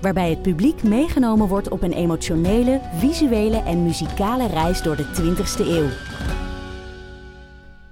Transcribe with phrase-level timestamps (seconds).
[0.00, 5.66] waarbij het publiek meegenomen wordt op een emotionele, visuele en muzikale reis door de 20ste
[5.66, 5.88] eeuw.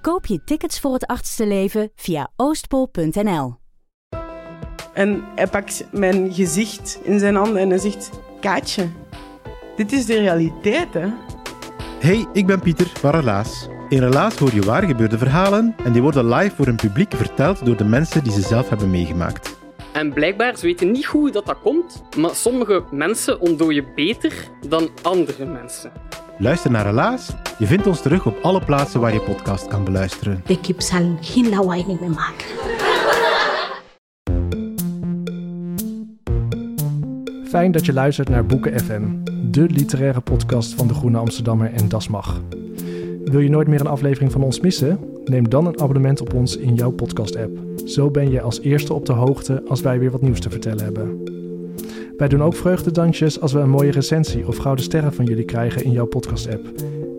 [0.00, 3.56] Koop je tickets voor het achtste leven via oostpol.nl.
[4.92, 8.88] En hij pakt mijn gezicht in zijn handen en hij zegt: Kaatje,
[9.76, 11.08] dit is de realiteit, hè?
[12.00, 13.68] Hey, ik ben Pieter van Relaas.
[13.88, 17.66] In Relaas hoor je waar gebeurde verhalen en die worden live voor een publiek verteld
[17.66, 19.57] door de mensen die ze zelf hebben meegemaakt.
[19.98, 24.32] En blijkbaar, ze weten niet hoe dat, dat komt, maar sommige mensen ontdooien beter
[24.68, 25.92] dan andere mensen.
[26.38, 27.34] Luister naar Relaas.
[27.58, 30.42] Je vindt ons terug op alle plaatsen waar je podcast kan beluisteren.
[30.46, 32.46] De kip zal geen lawaai meer maken.
[37.48, 39.02] Fijn dat je luistert naar Boeken FM,
[39.50, 42.40] de literaire podcast van de Groene Amsterdammer en Das Mag.
[43.30, 44.98] Wil je nooit meer een aflevering van ons missen?
[45.24, 47.58] Neem dan een abonnement op ons in jouw podcast-app.
[47.84, 50.84] Zo ben je als eerste op de hoogte als wij weer wat nieuws te vertellen
[50.84, 51.22] hebben.
[52.16, 55.84] Wij doen ook vreugdedansjes als we een mooie recensie of gouden sterren van jullie krijgen
[55.84, 56.66] in jouw podcast-app.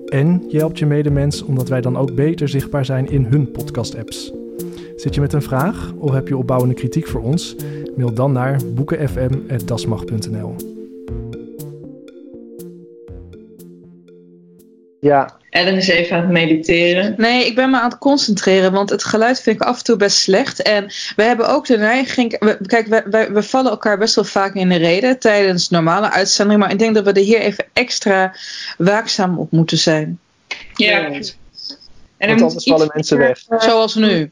[0.06, 4.34] En je helpt je medemens omdat wij dan ook beter zichtbaar zijn in hun podcast-apps.
[4.96, 7.56] Zit je met een vraag of heb je opbouwende kritiek voor ons?
[7.96, 10.79] Mail dan naar boekenfm.dasmag.nl.
[15.00, 15.38] Ja.
[15.50, 17.14] Ellen is even aan het mediteren.
[17.18, 19.96] Nee, ik ben me aan het concentreren, want het geluid vind ik af en toe
[19.96, 20.62] best slecht.
[20.62, 22.40] En we hebben ook de neiging.
[22.40, 26.60] We, kijk, we, we, vallen elkaar best wel vaak in de reden tijdens normale uitzendingen.
[26.60, 28.36] Maar ik denk dat we er hier even extra
[28.78, 30.20] waakzaam op moeten zijn.
[30.74, 31.12] Ja.
[32.18, 33.40] En want anders vallen mensen weg.
[33.58, 34.32] Zoals nu.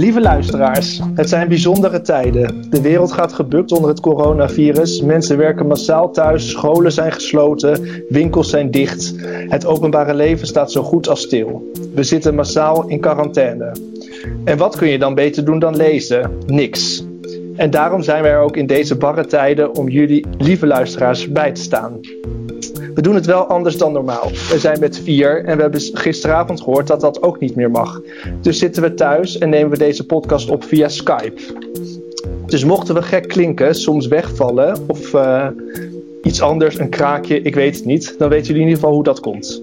[0.00, 2.70] Lieve luisteraars, het zijn bijzondere tijden.
[2.70, 5.02] De wereld gaat gebukt onder het coronavirus.
[5.02, 9.14] Mensen werken massaal thuis, scholen zijn gesloten, winkels zijn dicht.
[9.48, 11.70] Het openbare leven staat zo goed als stil.
[11.94, 13.72] We zitten massaal in quarantaine.
[14.44, 16.38] En wat kun je dan beter doen dan lezen?
[16.46, 17.04] Niks.
[17.56, 21.52] En daarom zijn wij er ook in deze barre tijden om jullie, lieve luisteraars, bij
[21.52, 22.00] te staan.
[22.94, 24.30] We doen het wel anders dan normaal.
[24.30, 28.00] We zijn met vier en we hebben gisteravond gehoord dat dat ook niet meer mag.
[28.40, 31.42] Dus zitten we thuis en nemen we deze podcast op via Skype.
[32.46, 35.46] Dus mochten we gek klinken, soms wegvallen of uh,
[36.22, 39.04] iets anders, een kraakje, ik weet het niet, dan weten jullie in ieder geval hoe
[39.04, 39.62] dat komt.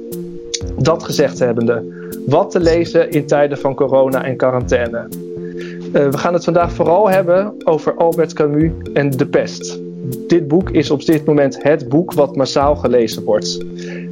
[0.78, 1.84] Dat gezegd hebbende,
[2.26, 5.08] wat te lezen in tijden van corona en quarantaine.
[5.08, 9.80] Uh, we gaan het vandaag vooral hebben over Albert Camus en de pest
[10.28, 13.58] dit boek is op dit moment het boek wat massaal gelezen wordt.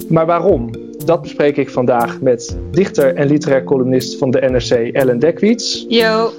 [0.10, 0.70] Maar waarom?
[1.06, 5.86] Dat bespreek ik vandaag met dichter en literair columnist van de NRC Ellen Dekwits.
[5.88, 6.32] Yo.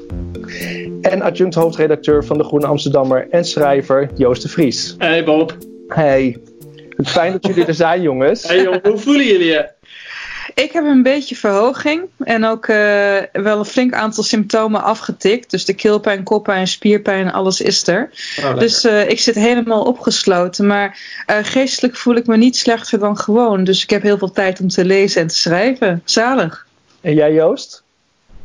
[1.00, 4.94] En adjunct hoofdredacteur van de Groene Amsterdammer en schrijver Joost de Vries.
[4.98, 5.56] Hey Bob.
[5.88, 6.36] Hey.
[7.04, 8.48] Fijn dat jullie er zijn jongens.
[8.48, 9.68] Hey jongen, hoe voelen jullie je?
[10.62, 12.76] Ik heb een beetje verhoging en ook uh,
[13.32, 15.50] wel een flink aantal symptomen afgetikt.
[15.50, 18.10] Dus de keelpijn, koppijn, spierpijn, alles is er.
[18.38, 20.66] Oh, dus uh, ik zit helemaal opgesloten.
[20.66, 20.98] Maar
[21.30, 23.64] uh, geestelijk voel ik me niet slechter dan gewoon.
[23.64, 26.02] Dus ik heb heel veel tijd om te lezen en te schrijven.
[26.04, 26.66] Zalig.
[27.00, 27.82] En jij Joost?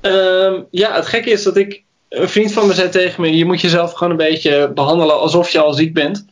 [0.01, 1.83] Um, ja, het gekke is dat ik...
[2.09, 3.38] Een vriend van me zei tegen me...
[3.38, 6.25] Je moet jezelf gewoon een beetje behandelen alsof je al ziek bent.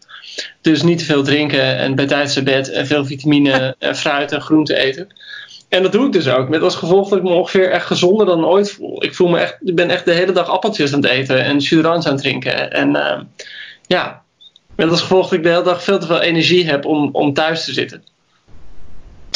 [0.62, 4.42] Dus niet te veel drinken en bij tijdens bed en veel vitamine en fruit en
[4.42, 5.08] groente eten.
[5.70, 6.50] En dat doe ik dus ook.
[6.50, 9.04] Met als gevolg dat ik me ongeveer echt gezonder dan ooit voel.
[9.04, 11.58] Ik voel me echt, ik ben echt de hele dag appeltjes aan het eten en
[11.58, 12.72] jus aan het drinken.
[12.72, 13.20] En uh,
[13.88, 14.22] ja,
[14.76, 17.34] met als gevolg dat ik de hele dag veel te veel energie heb om, om
[17.34, 18.04] thuis te zitten.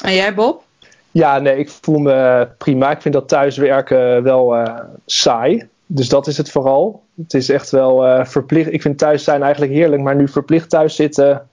[0.03, 0.63] En jij Bob?
[1.11, 2.91] Ja, nee, ik voel me prima.
[2.91, 5.67] Ik vind dat thuiswerken wel uh, saai.
[5.85, 7.03] Dus dat is het vooral.
[7.22, 8.73] Het is echt wel uh, verplicht.
[8.73, 11.49] Ik vind thuis zijn eigenlijk heerlijk, maar nu verplicht thuis zitten,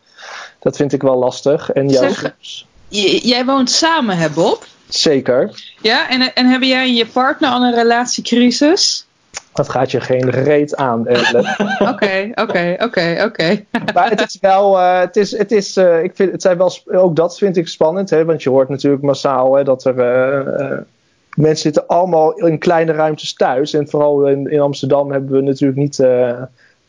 [0.58, 1.70] dat vind ik wel lastig.
[1.70, 2.34] En Zeg,
[3.22, 4.64] jij woont samen, hè Bob?
[4.88, 5.62] Zeker.
[5.82, 9.06] Ja, en, en hebben jij en je partner al een relatiecrisis?
[9.52, 11.00] Dat gaat je geen reet aan.
[11.92, 13.64] Oké, oké, oké, oké.
[13.94, 16.72] Maar het is wel, uh, het is, het is, uh, ik vind, het zijn wel,
[16.84, 19.96] ook dat vind ik spannend, hè, want je hoort natuurlijk massaal hè, dat er
[20.60, 20.78] uh,
[21.34, 23.74] mensen zitten allemaal in kleine ruimtes thuis.
[23.74, 26.04] En vooral in, in Amsterdam hebben we natuurlijk niet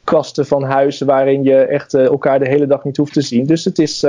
[0.04, 3.46] kasten van huizen waarin je echt elkaar de hele dag niet hoeft te zien.
[3.46, 4.06] Dus het is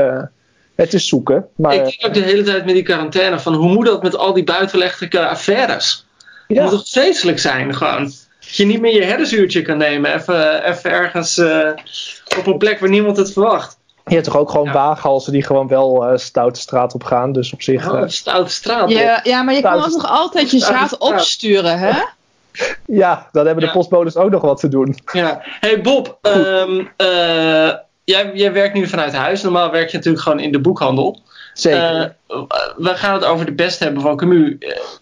[0.74, 1.46] het is zoeken.
[1.56, 4.16] Maar, ik denk ook de hele tijd met die quarantaine van hoe moet dat met
[4.16, 6.06] al die buitenlechtelijke affaires?
[6.48, 6.62] Ja.
[6.62, 8.04] Het moet toch vreselijk zijn gewoon.
[8.40, 10.14] Dat je niet meer je herdensuurtje kan nemen.
[10.14, 11.69] Even, even ergens uh,
[12.38, 13.78] op een plek waar niemand het verwacht.
[14.06, 17.32] Je hebt toch ook gewoon waaghalzen die gewoon wel uh, stoute straat op gaan.
[17.32, 17.92] Dus op zich.
[17.92, 18.90] Uh, stoute straat.
[18.90, 22.02] Ja, ja, maar je kan ook nog altijd je zaad opsturen, hè?
[22.86, 23.76] Ja, dan hebben de ja.
[23.76, 24.98] postbodes ook nog wat te doen.
[25.12, 25.40] Ja.
[25.42, 26.90] Hey Bob, um,
[28.04, 29.43] jij, jij werkt nu vanuit huis.
[29.43, 31.20] Normaal werk je natuurlijk gewoon in de boekhandel.
[31.54, 32.16] Zeker.
[32.76, 34.54] we gaan het over de best hebben van Camus.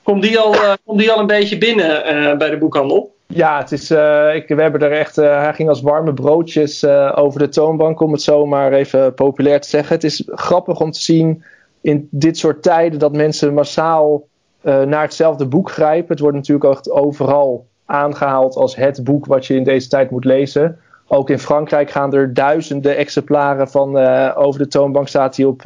[0.02, 0.54] Komt die al,
[0.84, 3.14] komt die al een beetje binnen bij de boekhandel?
[3.26, 3.90] Ja, het is,
[4.34, 8.22] ik, we hebben er echt, hij ging als warme broodjes over de toonbank, om het
[8.22, 9.94] zo maar even populair te zeggen.
[9.94, 11.44] Het is grappig om te zien
[11.80, 14.26] in dit soort tijden dat mensen massaal
[14.62, 16.08] naar hetzelfde boek grijpen.
[16.08, 20.24] Het wordt natuurlijk ook overal aangehaald als het boek wat je in deze tijd moet
[20.24, 20.78] lezen.
[21.12, 23.96] Ook in Frankrijk gaan er duizenden exemplaren van
[24.34, 25.62] over de toonbank, staat hij op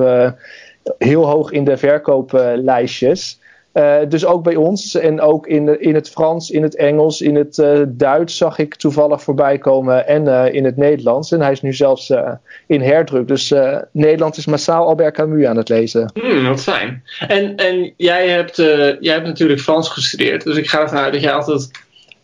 [0.99, 3.41] heel hoog in de verkooplijstjes.
[3.75, 7.35] Uh, dus ook bij ons en ook in, in het Frans, in het Engels, in
[7.35, 11.33] het Duits zag ik toevallig voorbij komen en in het Nederlands.
[11.33, 12.13] En hij is nu zelfs
[12.67, 13.29] in herdruk.
[13.29, 13.55] Dus
[13.93, 16.11] Nederland is massaal Albert Camus aan het lezen.
[16.15, 17.03] Hmm, wat fijn.
[17.29, 18.57] En, en jij, hebt,
[19.01, 20.45] jij hebt natuurlijk Frans gestudeerd.
[20.45, 21.71] Dus ik ga ervan uit dat jij altijd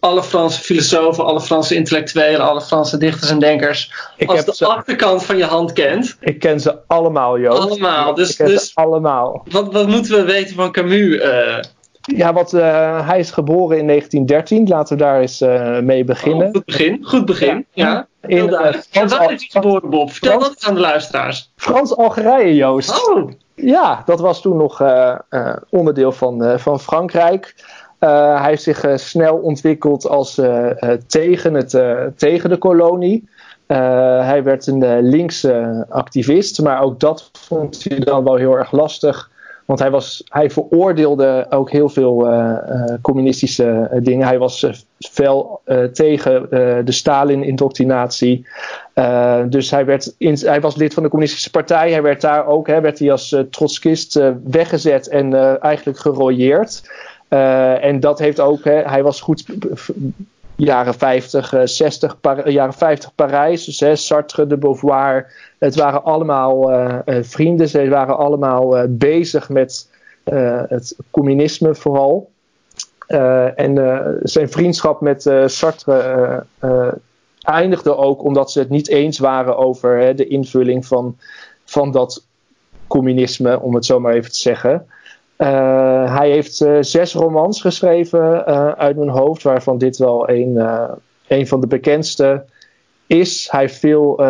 [0.00, 4.66] alle Franse filosofen, alle Franse intellectuelen, alle Franse dichters en denkers ik als de ze,
[4.66, 6.16] achterkant van je hand kent.
[6.20, 7.58] Ik ken ze allemaal, Joost.
[7.58, 8.14] Allemaal.
[8.14, 9.46] Dus, dus allemaal.
[9.50, 11.22] Wat, wat moeten we weten van Camus?
[11.22, 11.58] Uh...
[12.00, 14.68] Ja, wat, uh, hij is geboren in 1913.
[14.68, 16.46] Laten we daar eens uh, mee beginnen.
[16.46, 16.98] Oh, goed begin.
[17.02, 17.66] Goed begin.
[17.72, 17.86] Ja.
[17.86, 18.28] ja.
[18.28, 18.48] In,
[18.90, 20.12] Frans, dat is geboren, Bob.
[20.12, 21.52] Vertel Frans, dat eens aan de luisteraars.
[21.56, 23.08] Frans-Algerije, Joost.
[23.08, 23.30] Oh.
[23.54, 24.82] Ja, dat was toen nog
[25.70, 27.54] onderdeel van, van Frankrijk.
[28.00, 30.70] Uh, hij heeft zich uh, snel ontwikkeld als uh,
[31.06, 31.78] tegen, het,
[32.16, 33.28] tegen de kolonie.
[33.66, 39.30] hij werd een linkse activist, maar ook dat vond hij dan wel heel erg lastig.
[39.64, 42.28] Want hij, was, hij veroordeelde ook heel veel
[43.02, 44.26] communistische dingen.
[44.26, 44.66] Hij was
[44.98, 45.60] fel
[45.92, 46.46] tegen
[46.84, 48.46] de Stalin-indoctrinatie.
[49.48, 51.90] dus hij, werd in, hij was lid van de communistische partij.
[51.90, 56.82] Hij werd daar ook hè, werd hij als trotskist weggezet en eigenlijk gerooieerd.
[57.30, 59.44] Uh, en dat heeft ook, hè, hij was goed
[60.56, 65.32] jaren 50, 60, jaren 50 Parijs, dus Sartre, de Beauvoir.
[65.58, 69.88] Het waren allemaal uh, vrienden, ze waren allemaal bezig met
[70.68, 72.30] het communisme vooral.
[73.56, 76.44] en zijn vriendschap met Sartre
[77.42, 81.16] eindigde ook omdat ze het niet eens waren over hè, de invulling van,
[81.64, 82.24] van dat
[82.86, 84.86] communisme, om het zo maar even te zeggen.
[85.40, 90.56] Uh, hij heeft uh, zes romans geschreven uh, uit mijn hoofd, waarvan dit wel een,
[91.28, 92.44] een van de bekendste
[93.06, 93.48] is.
[93.50, 94.20] Hij heeft veel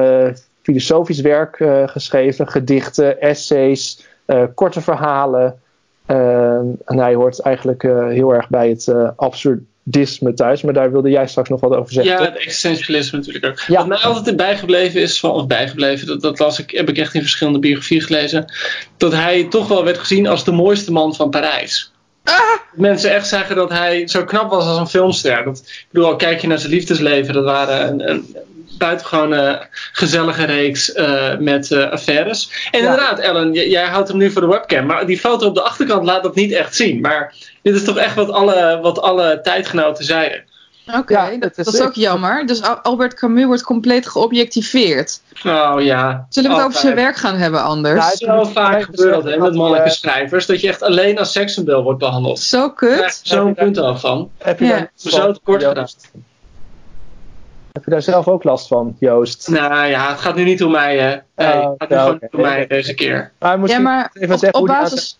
[0.63, 4.07] filosofisch werk geschreven, gedichten, essays,
[4.55, 5.61] korte verhalen.
[6.07, 11.27] en hij hoort eigenlijk heel erg bij het absurd disme thuis, maar daar wilde jij
[11.27, 12.13] straks nog wat over zeggen.
[12.13, 13.61] Ja, het existentialisme natuurlijk ook.
[13.67, 13.77] Ja.
[13.77, 17.15] Wat mij altijd bijgebleven is, van, of bijgebleven, dat, dat las ik, heb ik echt
[17.15, 18.53] in verschillende biografieën gelezen,
[18.97, 21.93] dat hij toch wel werd gezien als de mooiste man van Parijs.
[22.25, 22.39] Ah.
[22.73, 25.45] Mensen echt zeggen dat hij zo knap was als een filmster.
[25.45, 28.35] Dat, ik bedoel, al kijk je naar zijn liefdesleven, dat waren een, een
[28.81, 29.55] buitengewoon uh,
[29.93, 32.69] gezellige reeks uh, met uh, affaires.
[32.71, 32.85] En ja.
[32.85, 36.05] inderdaad, Ellen, jij houdt hem nu voor de webcam, maar die foto op de achterkant
[36.05, 37.01] laat dat niet echt zien.
[37.01, 40.45] Maar dit is toch echt wat alle, wat alle tijdgenoten zeiden.
[40.87, 42.47] Oké, okay, ja, dat, dat, is ook jammer.
[42.47, 45.21] Dus Albert Camus wordt compleet geobjectiveerd.
[45.45, 46.27] Oh ja.
[46.29, 48.05] Zullen we het over zijn werk gaan hebben anders?
[48.05, 50.47] Het is wel vaak gebeurd hè, met mannelijke schrijvers.
[50.47, 52.41] Dat je echt alleen als sekssymbool wordt behandeld.
[52.41, 53.21] Zo kut.
[53.23, 54.31] Zo'n punt af van.
[54.39, 54.91] Heb je ja.
[54.95, 55.89] zo tekort gedaan.
[57.81, 59.49] Heb je daar zelf ook last van, Joost?
[59.49, 60.99] Nou ja, het gaat nu niet om mij.
[60.99, 61.17] Hè.
[61.37, 62.29] Nee, uh, het gaat nu ja, gewoon okay.
[62.33, 63.33] om mij deze keer.
[63.39, 65.19] Maar ja, maar even op, zeggen op basis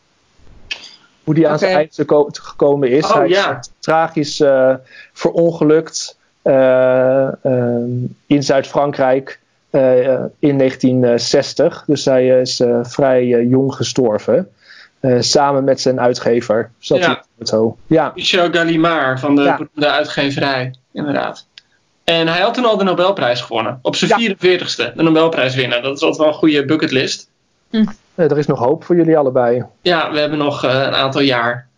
[1.25, 1.69] hoe die aan okay.
[1.69, 3.05] zijn eind gekomen is.
[3.05, 4.75] Oh, hij is tragisch uh,
[5.13, 7.29] verongelukt uh,
[8.27, 9.41] in Zuid-Frankrijk
[10.39, 11.85] in 1960.
[11.87, 14.51] Dus hij is vrij jong gestorven.
[15.19, 16.71] samen met zijn uitgever.
[16.79, 17.25] Zat ja.
[17.43, 17.77] zo.
[17.87, 18.13] Ja.
[18.15, 19.61] Michel Gallimard van de, ja.
[19.75, 21.47] de uitgeverij, inderdaad.
[22.11, 23.79] En hij had toen al de Nobelprijs gewonnen.
[23.83, 25.83] Op zijn 44ste, de Nobelprijs winnen.
[25.83, 27.31] Dat is altijd wel een goede bucketlist.
[27.71, 27.85] Hm.
[28.15, 29.65] Er is nog hoop voor jullie allebei.
[29.83, 31.69] Ja, we hebben nog uh, een aantal jaar.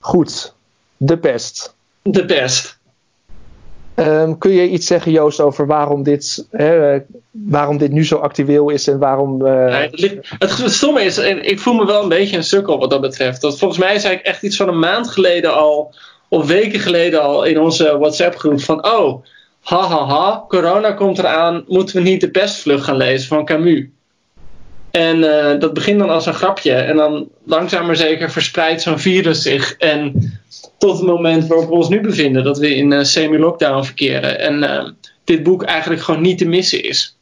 [0.00, 0.54] Goed.
[0.96, 1.74] De pest.
[2.02, 2.78] De pest.
[3.94, 6.98] Um, kun je iets zeggen, Joost, over waarom dit, hè,
[7.30, 9.46] waarom dit nu zo actueel is en waarom.
[9.46, 9.52] Uh...
[9.52, 12.78] Nee, het, ligt, het, stomme is, en ik voel me wel een beetje een sukkel
[12.78, 13.40] wat dat betreft.
[13.40, 15.94] Dat volgens mij is eigenlijk echt iets van een maand geleden al,
[16.34, 19.24] of weken geleden al, in onze WhatsApp-groep van: oh,
[19.60, 23.84] ha ha ha, corona komt eraan, moeten we niet de pestvlucht gaan lezen van Camus?
[24.90, 26.72] En uh, dat begint dan als een grapje.
[26.72, 29.76] En dan langzaam maar zeker verspreidt zo'n virus zich.
[29.76, 30.12] En
[30.78, 34.38] tot het moment waarop we ons nu bevinden, dat we in uh, semi-lockdown verkeren.
[34.38, 34.88] En uh,
[35.24, 37.16] dit boek eigenlijk gewoon niet te missen is.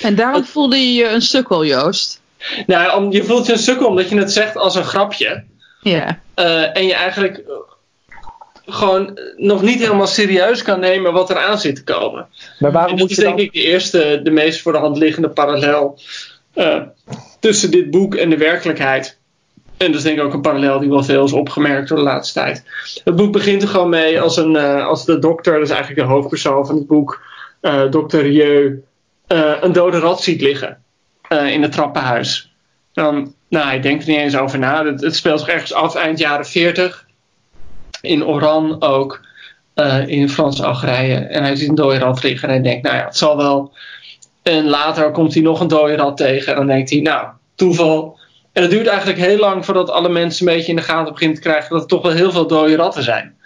[0.00, 2.20] En daarom voelde je je een sukkel, Joost?
[2.66, 5.44] Nou, je voelt je een sukkel omdat je het zegt als een grapje.
[5.82, 6.20] Ja.
[6.72, 7.42] En je eigenlijk
[8.68, 12.26] gewoon nog niet helemaal serieus kan nemen wat er aan zit te komen.
[12.58, 13.44] Maar waarom dat moet is je denk dan...
[13.46, 15.98] ik de eerste, de meest voor de hand liggende parallel
[16.54, 16.80] uh,
[17.40, 19.18] tussen dit boek en de werkelijkheid.
[19.76, 22.04] En dat is denk ik ook een parallel die wel veel is opgemerkt door de
[22.04, 22.64] laatste tijd.
[23.04, 26.00] Het boek begint er gewoon mee als, een, uh, als de dokter, dat is eigenlijk
[26.00, 27.22] de hoofdpersoon van het boek,
[27.62, 28.82] uh, dokter Rieu,
[29.60, 30.82] een dode rat ziet liggen
[31.28, 32.52] in het trappenhuis.
[32.92, 34.84] Dan, nou, hij denkt er niet eens over na.
[34.84, 37.06] Het, het speelt zich ergens af eind jaren 40
[38.00, 39.26] in Oran ook,
[39.74, 41.14] uh, in Frans-Algerije.
[41.14, 43.72] En hij ziet een dode rat liggen en hij denkt, nou ja, het zal wel.
[44.42, 48.18] En later komt hij nog een dode rat tegen en dan denkt hij, nou, toeval.
[48.52, 51.36] En het duurt eigenlijk heel lang voordat alle mensen een beetje in de gaten beginnen
[51.36, 53.37] te krijgen dat er toch wel heel veel dode ratten zijn.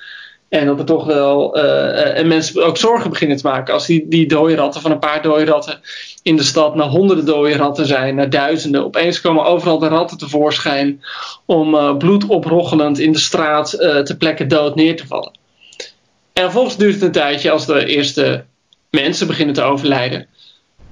[0.53, 1.57] En dat er toch wel.
[1.57, 5.23] En mensen ook zorgen beginnen te maken als die, die dode ratten van een paar
[5.23, 5.81] dode ratten
[6.23, 8.85] in de stad naar honderden dode ratten zijn, naar duizenden.
[8.85, 11.03] Opeens komen overal de ratten tevoorschijn
[11.47, 13.71] om uh, bloed oproggelend in de straat
[14.05, 15.33] te plekken dood neer te vallen.
[16.33, 18.45] En vervolgens duurt het een tijdje als de eerste
[18.91, 20.27] mensen beginnen te overlijden.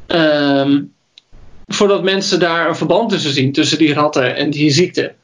[0.07, 0.93] Um,
[1.67, 5.15] voordat mensen daar een verband tussen zien, tussen die ratten en die ziekte.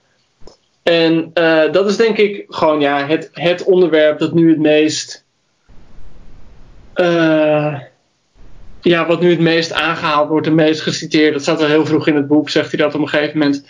[0.86, 5.24] En uh, dat is denk ik gewoon ja, het, het onderwerp dat nu het meest.
[6.94, 7.80] Uh,
[8.80, 11.32] ja, wat nu het meest aangehaald wordt, het meest geciteerd.
[11.32, 13.66] Dat staat al heel vroeg in het boek, zegt hij dat op een gegeven moment.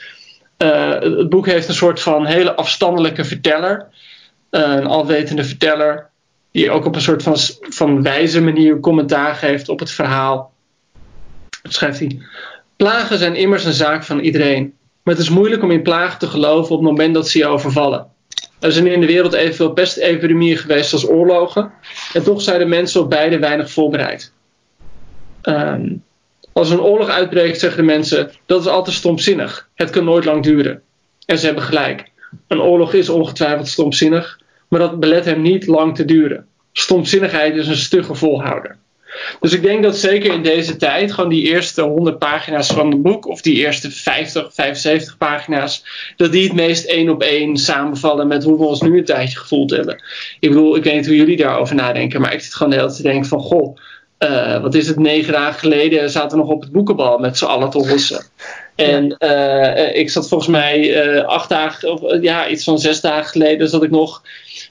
[0.58, 3.86] Uh, het boek heeft een soort van hele afstandelijke verteller.
[4.50, 6.10] een alwetende verteller.
[6.50, 10.52] Die ook op een soort van, van wijze manier commentaar geeft op het verhaal.
[11.62, 12.18] Schrijft hij.
[12.76, 14.75] Plagen zijn immers een zaak van iedereen.
[15.06, 17.46] Maar het is moeilijk om in plagen te geloven op het moment dat ze je
[17.46, 18.06] overvallen.
[18.60, 21.72] Er zijn in de wereld evenveel pestepidemieën geweest als oorlogen.
[22.12, 24.32] En toch zijn de mensen op beide weinig voorbereid.
[25.42, 26.02] Um,
[26.52, 29.68] als een oorlog uitbreekt, zeggen de mensen: dat is altijd stomzinnig.
[29.74, 30.82] Het kan nooit lang duren.
[31.26, 32.10] En ze hebben gelijk.
[32.48, 36.46] Een oorlog is ongetwijfeld stomzinnig, maar dat belet hem niet lang te duren.
[36.72, 38.76] Stomzinnigheid is een stugge volhouder.
[39.40, 43.02] Dus ik denk dat zeker in deze tijd gewoon die eerste 100 pagina's van het
[43.02, 45.84] boek, of die eerste 50, 75 pagina's,
[46.16, 49.38] dat die het meest één op één samenvallen met hoe we ons nu een tijdje
[49.38, 50.02] gevoeld hebben.
[50.40, 52.88] Ik bedoel, ik weet niet hoe jullie daarover nadenken, maar ik zit gewoon de hele
[52.88, 53.76] tijd te denken van, goh,
[54.18, 57.44] uh, wat is het, negen dagen geleden zaten we nog op het boekenbal met z'n
[57.44, 58.24] allen te hossen.
[58.74, 63.30] En uh, ik zat volgens mij uh, acht dagen, of ja, iets van zes dagen
[63.30, 64.22] geleden zat ik nog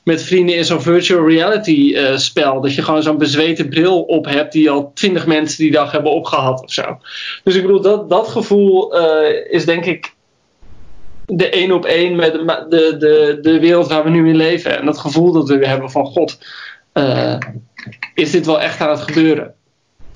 [0.05, 2.61] met vrienden in zo'n virtual reality uh, spel.
[2.61, 6.11] Dat je gewoon zo'n bezweten bril op hebt die al twintig mensen die dag hebben
[6.11, 6.97] opgehad of zo.
[7.43, 10.13] Dus ik bedoel, dat, dat gevoel uh, is denk ik
[11.25, 14.79] de één op één met de, de, de, de wereld waar we nu in leven.
[14.79, 16.37] En dat gevoel dat we hebben van God,
[16.93, 17.37] uh,
[18.13, 19.53] is dit wel echt aan het gebeuren?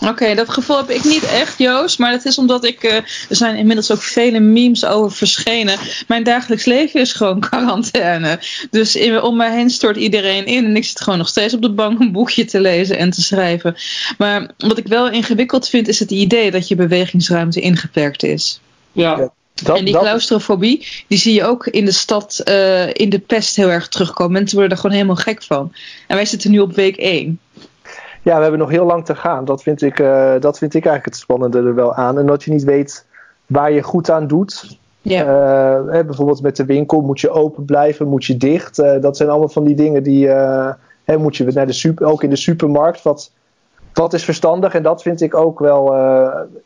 [0.01, 1.99] Oké, okay, dat gevoel heb ik niet echt, Joost.
[1.99, 2.83] Maar dat is omdat ik.
[2.83, 5.77] Uh, er zijn inmiddels ook vele memes over verschenen.
[6.07, 8.39] Mijn dagelijks leven is gewoon quarantaine.
[8.71, 10.65] Dus in, om mij heen stort iedereen in.
[10.65, 13.21] En ik zit gewoon nog steeds op de bank een boekje te lezen en te
[13.21, 13.75] schrijven.
[14.17, 18.59] Maar wat ik wel ingewikkeld vind, is het idee dat je bewegingsruimte ingeperkt is.
[18.91, 19.31] Ja.
[19.63, 20.03] Dat, en die dat...
[20.03, 24.33] claustrofobie, die zie je ook in de stad, uh, in de pest heel erg terugkomen.
[24.33, 25.73] Mensen worden er gewoon helemaal gek van.
[26.07, 27.39] En wij zitten nu op week 1.
[28.21, 29.45] Ja, we hebben nog heel lang te gaan.
[29.45, 32.19] Dat vind ik, uh, dat vind ik eigenlijk het spannende er wel aan.
[32.19, 33.05] En dat je niet weet
[33.45, 34.79] waar je goed aan doet.
[35.01, 35.23] Ja.
[35.23, 38.79] Uh, hè, bijvoorbeeld met de winkel, moet je open blijven, moet je dicht.
[38.79, 40.27] Uh, dat zijn allemaal van die dingen die.
[41.03, 43.01] Hè, moet je naar de super, ook in de supermarkt.
[43.01, 43.31] Wat,
[43.93, 44.73] wat is verstandig?
[44.73, 45.85] En dat vind ik ook wel.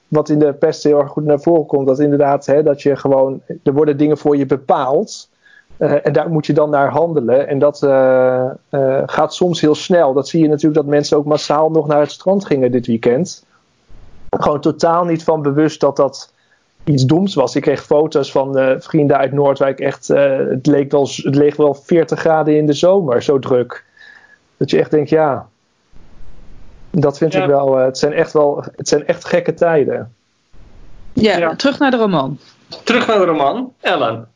[0.08, 1.88] wat in de pest heel erg goed naar voren komt.
[1.88, 3.42] Dat inderdaad, hè, dat je gewoon.
[3.64, 5.30] Er worden dingen voor je bepaald.
[5.78, 7.48] Uh, en daar moet je dan naar handelen.
[7.48, 10.14] En dat uh, uh, gaat soms heel snel.
[10.14, 13.46] Dat zie je natuurlijk dat mensen ook massaal nog naar het strand gingen dit weekend.
[14.30, 16.34] Gewoon totaal niet van bewust dat dat
[16.84, 17.56] iets doms was.
[17.56, 19.80] Ik kreeg foto's van vrienden uit Noordwijk.
[19.80, 23.86] Echt, het, leek wel, het leek wel 40 graden in de zomer, zo druk.
[24.58, 25.48] Dat je echt denkt, ja.
[26.90, 27.42] Dat vind ja.
[27.42, 27.76] ik wel.
[27.78, 30.14] het, zijn echt wel het zijn echt gekke tijden.
[31.14, 32.40] Ja, ja, terug naar de roman.
[32.84, 33.74] Terug naar de roman.
[33.80, 34.28] Ellen.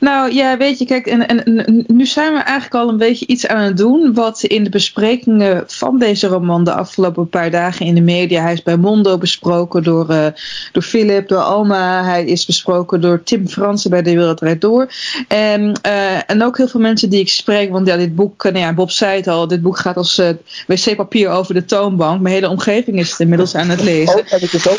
[0.00, 3.46] Nou ja, weet je, kijk, en, en, nu zijn we eigenlijk al een beetje iets
[3.46, 4.14] aan het doen.
[4.14, 8.42] Wat in de besprekingen van deze roman de afgelopen paar dagen in de media.
[8.42, 10.26] Hij is bij Mondo besproken door, uh,
[10.72, 12.04] door Philip, door Alma.
[12.04, 14.88] Hij is besproken door Tim Fransen bij De Wereld Rijd Door.
[15.28, 17.70] En, uh, en ook heel veel mensen die ik spreek.
[17.70, 20.28] Want ja, dit boek, nou ja, Bob zei het al, dit boek gaat als uh,
[20.66, 22.20] wc-papier over de toonbank.
[22.20, 24.18] Mijn hele omgeving is het inmiddels aan het lezen.
[24.18, 24.78] Oh, heb ik het ook.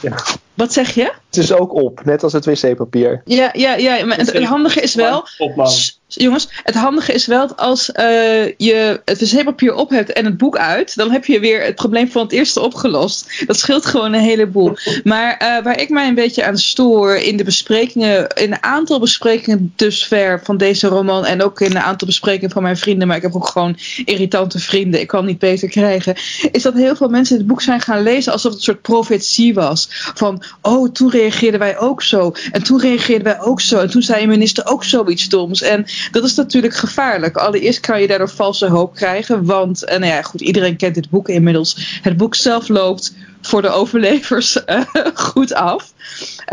[0.00, 0.16] Ja.
[0.54, 1.12] Wat zeg je?
[1.26, 3.22] Het is ook op, net als het wc-papier.
[3.24, 4.18] Ja, ja, ja maar
[4.54, 5.26] handige is wel,
[6.14, 10.36] jongens, het handige is wel dat als uh, je het wc-papier op hebt en het
[10.36, 13.44] boek uit, dan heb je weer het probleem van het eerste opgelost.
[13.46, 14.76] Dat scheelt gewoon een heleboel.
[15.04, 19.00] Maar uh, waar ik mij een beetje aan stoor in de besprekingen, in een aantal
[19.00, 23.16] besprekingen dusver van deze roman en ook in een aantal besprekingen van mijn vrienden, maar
[23.16, 26.14] ik heb ook gewoon irritante vrienden, ik kan niet beter krijgen,
[26.52, 29.54] is dat heel veel mensen het boek zijn gaan lezen alsof het een soort profetie
[29.54, 29.88] was.
[30.14, 32.32] Van, oh, toen reageerden wij ook zo.
[32.52, 33.78] En toen reageerden wij ook zo.
[33.78, 35.62] En toen zei een minister ook zoiets doms.
[35.62, 37.36] En dat is natuurlijk gevaarlijk.
[37.36, 39.44] Allereerst kan je daardoor valse hoop krijgen.
[39.44, 41.98] Want, en nou ja, goed, iedereen kent dit boek inmiddels.
[42.02, 44.80] Het boek zelf loopt voor de overlevers uh,
[45.14, 45.92] goed af.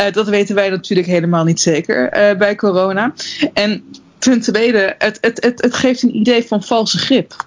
[0.01, 3.13] Uh, dat weten wij natuurlijk helemaal niet zeker bij corona.
[3.53, 3.83] En
[4.19, 7.45] ten tweede, het, het, het, het geeft een idee van valse grip.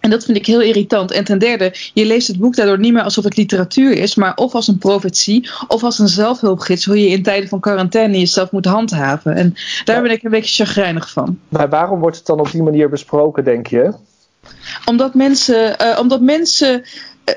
[0.00, 1.10] En dat vind ik heel irritant.
[1.10, 4.34] En ten derde, je leest het boek daardoor niet meer alsof het literatuur is, maar
[4.34, 8.50] of als een profetie of als een zelfhulpgids, hoe je in tijden van quarantaine jezelf
[8.50, 9.34] moet handhaven.
[9.34, 11.38] En daar ben ik een beetje chagrijnig van.
[11.48, 13.92] Maar waarom wordt het dan op die manier besproken, denk je?
[14.84, 16.88] Omdat mensen, uh, omdat mensen eh,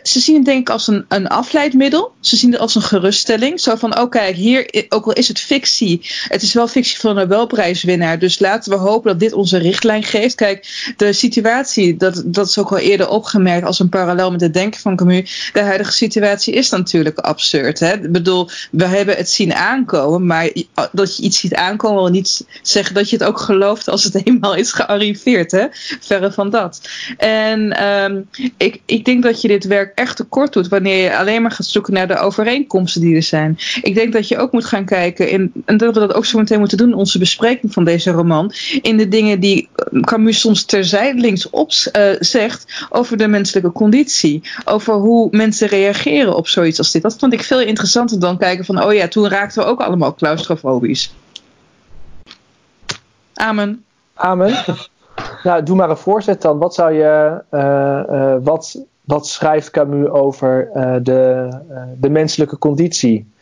[0.04, 2.14] ze zien het denk ik als een, een afleidmiddel.
[2.20, 3.60] Ze zien het als een geruststelling.
[3.60, 7.18] Zo van, oh kijk, hier, ook al is het fictie, het is wel fictie van
[7.18, 8.20] een Nobelprijswinnaar.
[8.20, 10.36] Dus laten we hopen dat dit onze richtlijn geeft.
[10.36, 14.54] Kijk, de situatie, dat, dat is ook al eerder opgemerkt als een parallel met het
[14.54, 15.50] denken van Camus.
[15.54, 17.80] De huidige situatie is natuurlijk absurd.
[17.80, 17.94] Hè?
[17.94, 20.52] Ik bedoel, we hebben het zien aankomen, maar
[20.92, 24.22] dat je iets ziet aankomen wil niet zeggen dat je het ook gelooft als het
[24.28, 25.52] eenmaal is gearriveerd.
[25.52, 25.66] Hè?
[26.00, 26.82] Verre van dat.
[27.18, 31.42] En um, ik, ik denk dat je dit werk echt tekort doet wanneer je alleen
[31.42, 33.58] maar gaat zoeken naar de overeenkomsten die er zijn.
[33.82, 36.38] Ik denk dat je ook moet gaan kijken, in, en dat we dat ook zo
[36.38, 38.52] meteen moeten doen in onze bespreking van deze roman,
[38.82, 39.70] in de dingen die
[40.02, 46.48] Camus soms terzijdelings op uh, zegt over de menselijke conditie, over hoe mensen reageren op
[46.48, 47.02] zoiets als dit.
[47.02, 50.14] Dat vond ik veel interessanter dan kijken van, oh ja, toen raakten we ook allemaal
[50.14, 51.14] claustrofobisch.
[53.34, 53.84] Amen.
[54.14, 54.54] Amen.
[55.44, 56.58] Nou, doe maar een voorzet dan.
[56.58, 62.58] Wat zou je, uh, uh, wat wat schrijft Camus over uh, de, uh, de menselijke
[62.58, 63.34] conditie?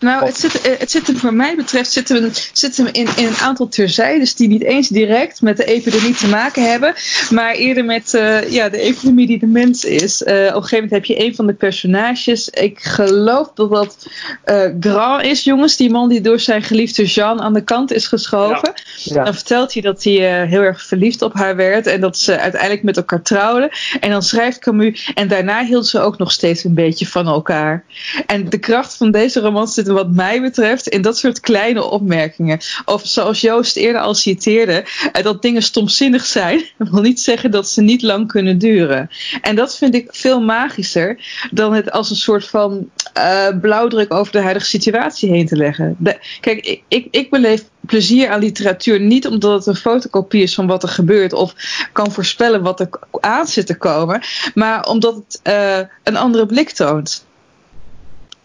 [0.00, 3.08] Nou, het zit, eh, het zit hem, voor mij betreft, zit hem, zit hem in,
[3.16, 6.94] in een aantal terzijdes die niet eens direct met de epidemie te maken hebben,
[7.30, 10.22] maar eerder met uh, ja, de epidemie die de mens is.
[10.22, 14.06] Uh, op een gegeven moment heb je een van de personages, ik geloof dat dat
[14.46, 18.06] uh, Grand is, jongens, die man die door zijn geliefde Jean aan de kant is
[18.06, 18.72] geschoven.
[18.96, 19.14] Ja.
[19.14, 19.24] Ja.
[19.24, 22.82] Dan vertelt hij dat hij heel erg verliefd op haar werd en dat ze uiteindelijk
[22.82, 23.70] met elkaar trouwden.
[24.00, 27.84] En dan schrijft Camus, en daarna hield ze ook nog steeds een beetje van elkaar.
[28.26, 32.58] En de kracht van deze roman zit wat mij betreft in dat soort kleine opmerkingen.
[32.84, 36.64] Of zoals Joost eerder al citeerde, eh, dat dingen stomzinnig zijn.
[36.90, 39.10] Wil niet zeggen dat ze niet lang kunnen duren.
[39.40, 41.18] En dat vind ik veel magischer
[41.50, 45.96] dan het als een soort van uh, blauwdruk over de huidige situatie heen te leggen.
[46.40, 50.82] Kijk, ik, ik, beleef plezier aan literatuur niet omdat het een fotocopie is van wat
[50.82, 51.54] er gebeurt of
[51.92, 52.88] kan voorspellen wat er
[53.20, 54.20] aan zit te komen,
[54.54, 57.24] maar omdat het uh, een andere blik toont.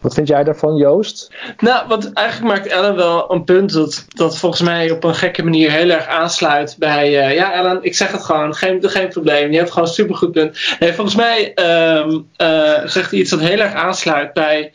[0.05, 1.31] Wat vind jij daarvan, Joost?
[1.57, 5.43] Nou, want eigenlijk maakt Ellen wel een punt dat, dat volgens mij op een gekke
[5.43, 7.07] manier heel erg aansluit bij.
[7.07, 9.51] Uh, ja, Ellen, ik zeg het gewoon, geen, geen probleem.
[9.51, 10.59] Je hebt gewoon een supergoed punt.
[10.79, 11.53] Nee, volgens mij
[11.97, 14.73] um, uh, zegt hij iets dat heel erg aansluit bij.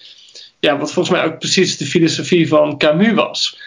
[0.58, 3.58] Ja, wat volgens mij ook precies de filosofie van Camus was.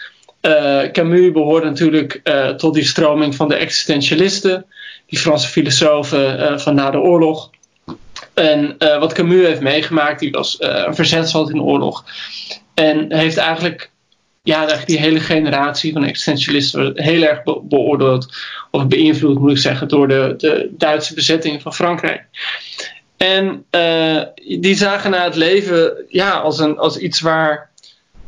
[0.42, 2.20] Uh, Camus behoorde natuurlijk
[2.56, 4.66] tot die stroming van de existentialisten,
[5.06, 7.50] die Franse filosofen van na de oorlog.
[8.34, 12.04] En uh, wat Camus heeft meegemaakt, die was uh, een verzetsveld in de oorlog.
[12.74, 13.90] En heeft eigenlijk,
[14.42, 18.34] ja, eigenlijk die hele generatie van existentialisten heel erg be beoordeeld,
[18.70, 22.24] of beïnvloed moet ik zeggen, door de, de Duitse bezetting van Frankrijk.
[23.16, 24.22] En uh,
[24.60, 27.70] die zagen naar het leven ja, als, een, als iets waar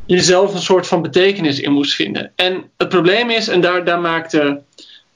[0.05, 2.31] je zelf een soort van betekenis in moest vinden.
[2.35, 4.61] En het probleem is, en daar, daar maakte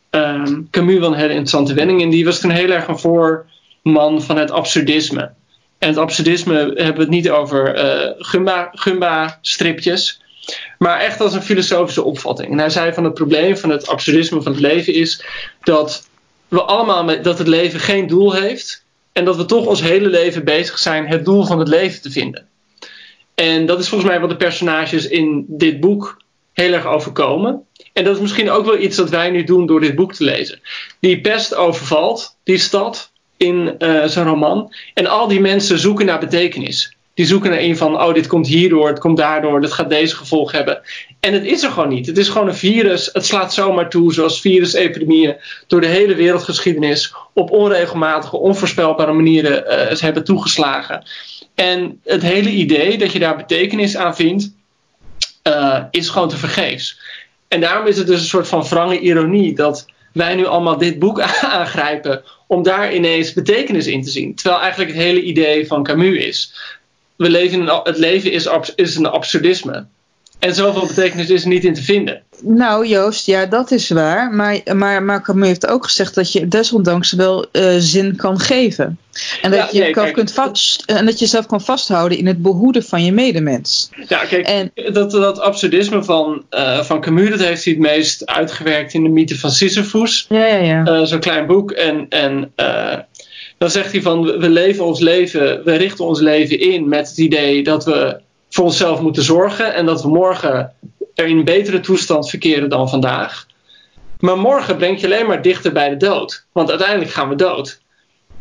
[0.10, 3.46] um, Camus wel een hele interessante wending in, die was toen heel erg een voor
[3.82, 5.32] man van het absurdisme.
[5.78, 10.22] En het absurdisme hebben we het niet over uh, Gumba, Gumba-stripjes,
[10.78, 12.52] maar echt als een filosofische opvatting.
[12.52, 15.26] En hij zei van het probleem van het absurdisme van het leven is
[15.63, 16.10] dat
[16.48, 20.44] we allemaal dat het leven geen doel heeft en dat we toch ons hele leven
[20.44, 22.48] bezig zijn het doel van het leven te vinden.
[23.36, 26.22] En dat is volgens mij wat de personages in dit boek
[26.54, 27.65] heel erg overkomen.
[27.94, 30.24] En dat is misschien ook wel iets dat wij nu doen door dit boek te
[30.24, 30.62] lezen.
[31.00, 33.11] Die pest overvalt, die stad,
[33.41, 34.73] in uh, zijn roman.
[34.93, 36.95] En al die mensen zoeken naar betekenis.
[37.13, 40.15] Die zoeken naar een van, oh, dit komt hierdoor, het komt daardoor, dit gaat deze
[40.15, 40.82] gevolg hebben.
[41.19, 42.06] En het is er gewoon niet.
[42.08, 43.10] Het is gewoon een virus.
[43.13, 45.36] Het slaat zomaar toe, zoals virusepidemieën
[45.67, 51.04] door de hele wereldgeschiedenis op onregelmatige, onvoorspelbare manieren uh, hebben toegeslagen.
[51.56, 54.54] En het hele idee dat je daar betekenis aan vindt,
[55.47, 56.99] uh, is gewoon te vergeefs.
[57.47, 61.00] En daarom is het dus een soort van wrange ironie dat wij nu allemaal dit
[61.00, 64.36] boek aangrijpen om daar ineens betekenis in te zien.
[64.36, 66.54] Terwijl eigenlijk het hele idee van Camus is.
[67.15, 69.86] We leven in, het leven is, is een absurdisme.
[70.39, 72.24] En zoveel betekenis is er niet in te vinden.
[72.41, 74.32] Nou, Joost, ja, dat is waar.
[74.32, 78.99] Maar, maar, Camus heeft ook gezegd dat je desondanks wel uh, zin kan geven.
[79.41, 82.84] En dat, je nee, kunt vast, en dat je jezelf kan vasthouden in het behoeden
[82.84, 83.89] van je medemens.
[84.08, 88.25] Ja, kijk, en, dat, dat absurdisme van, uh, van Camus, dat heeft hij het meest
[88.25, 90.25] uitgewerkt in de mythe van Sisyphus.
[90.30, 90.88] Ja, ja, ja.
[90.88, 91.71] Uh, Zo'n klein boek.
[91.71, 92.51] En, en
[93.58, 97.17] dan zegt hij van, we leven ons leven, we richten ons leven in met het
[97.17, 100.73] idee dat we voor onszelf moeten zorgen en dat we morgen
[101.15, 103.45] er in betere toestand verkeren dan vandaag.
[104.19, 107.82] Maar morgen brengt je alleen maar dichter bij de dood, want uiteindelijk gaan we dood.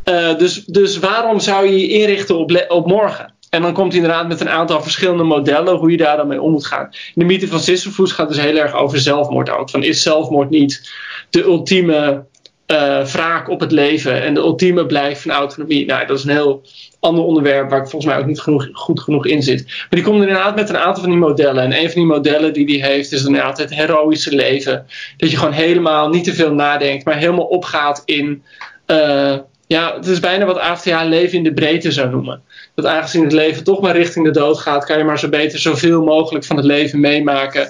[0.05, 3.33] Uh, dus, dus waarom zou je je inrichten op, op morgen?
[3.49, 6.41] En dan komt hij inderdaad met een aantal verschillende modellen hoe je daar dan mee
[6.41, 6.89] om moet gaan.
[7.13, 9.69] De mythe van Sisyphus gaat dus heel erg over zelfmoord ook.
[9.69, 10.91] Van is zelfmoord niet
[11.29, 12.25] de ultieme
[12.67, 15.85] uh, wraak op het leven en de ultieme blijf van autonomie?
[15.85, 16.61] Nou, dat is een heel
[17.01, 19.65] ander onderwerp waar ik volgens mij ook niet genoeg, goed genoeg in zit.
[19.67, 21.63] Maar die komt er inderdaad met een aantal van die modellen.
[21.63, 24.85] En een van die modellen die die heeft is inderdaad het heroïsche leven.
[25.17, 28.43] Dat je gewoon helemaal niet te veel nadenkt, maar helemaal opgaat in...
[28.87, 29.37] Uh,
[29.67, 32.41] ja, het is bijna wat AFTA leven in de breedte zou noemen.
[32.75, 35.59] Dat aangezien het leven toch maar richting de dood gaat, kan je maar zo beter
[35.59, 37.69] zoveel mogelijk van het leven meemaken.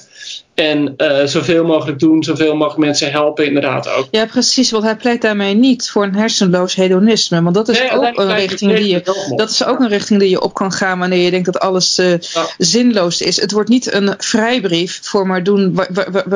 [0.53, 4.07] En uh, zoveel mogelijk doen, zoveel mogelijk mensen helpen, inderdaad ook.
[4.11, 7.41] Ja, precies, want hij pleit daarmee niet voor een hersenloos hedonisme.
[7.41, 10.41] Want dat is ook een richting die je, dat is ook een richting die je
[10.41, 12.47] op kan gaan wanneer je denkt dat alles uh, ja.
[12.57, 13.41] zinloos is.
[13.41, 15.79] Het wordt niet een vrijbrief voor maar doen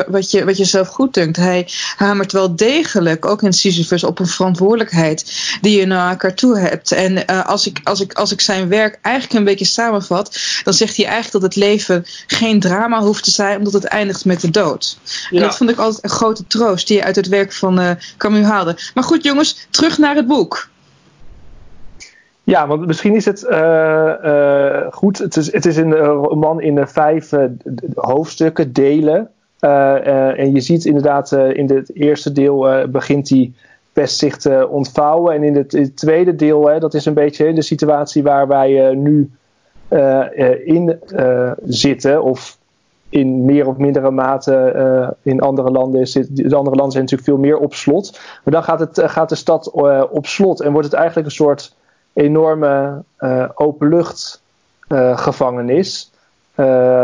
[0.08, 1.38] wat je, wat je zelf goed denkt.
[1.38, 5.26] Hij hamert wel degelijk, ook in Sisyphus, op een verantwoordelijkheid
[5.62, 6.92] die je naar elkaar toe hebt.
[6.92, 10.74] En uh, als, ik, als, ik, als ik zijn werk eigenlijk een beetje samenvat, dan
[10.74, 14.42] zegt hij eigenlijk dat het leven geen drama hoeft te zijn, omdat het eindigt met
[14.42, 15.00] de dood.
[15.32, 17.92] En dat vond ik altijd een grote troost die je uit het werk van uh,
[18.18, 18.78] Camus haalde.
[18.94, 20.70] Maar goed jongens, terug naar het boek.
[22.44, 25.18] Ja, want misschien is het uh, uh, goed.
[25.18, 27.32] Het is, het is een roman in vijf
[27.96, 29.30] hoofdstukken, delen.
[29.60, 33.54] en je ziet inderdaad in het eerste deel begint die
[33.94, 35.36] best zich te ontvouwen.
[35.36, 38.94] En in het, in het tweede deel, dat is een beetje de situatie waar wij
[38.96, 39.32] nu
[40.66, 41.00] in
[41.64, 42.24] zitten.
[42.24, 42.55] Of
[43.16, 46.36] in meer of mindere mate uh, in andere landen zit.
[46.36, 48.20] De andere landen zijn natuurlijk veel meer op slot.
[48.44, 51.34] Maar dan gaat, het, gaat de stad uh, op slot en wordt het eigenlijk een
[51.34, 51.76] soort
[52.14, 54.44] enorme uh, openlucht
[55.16, 56.12] gevangenis.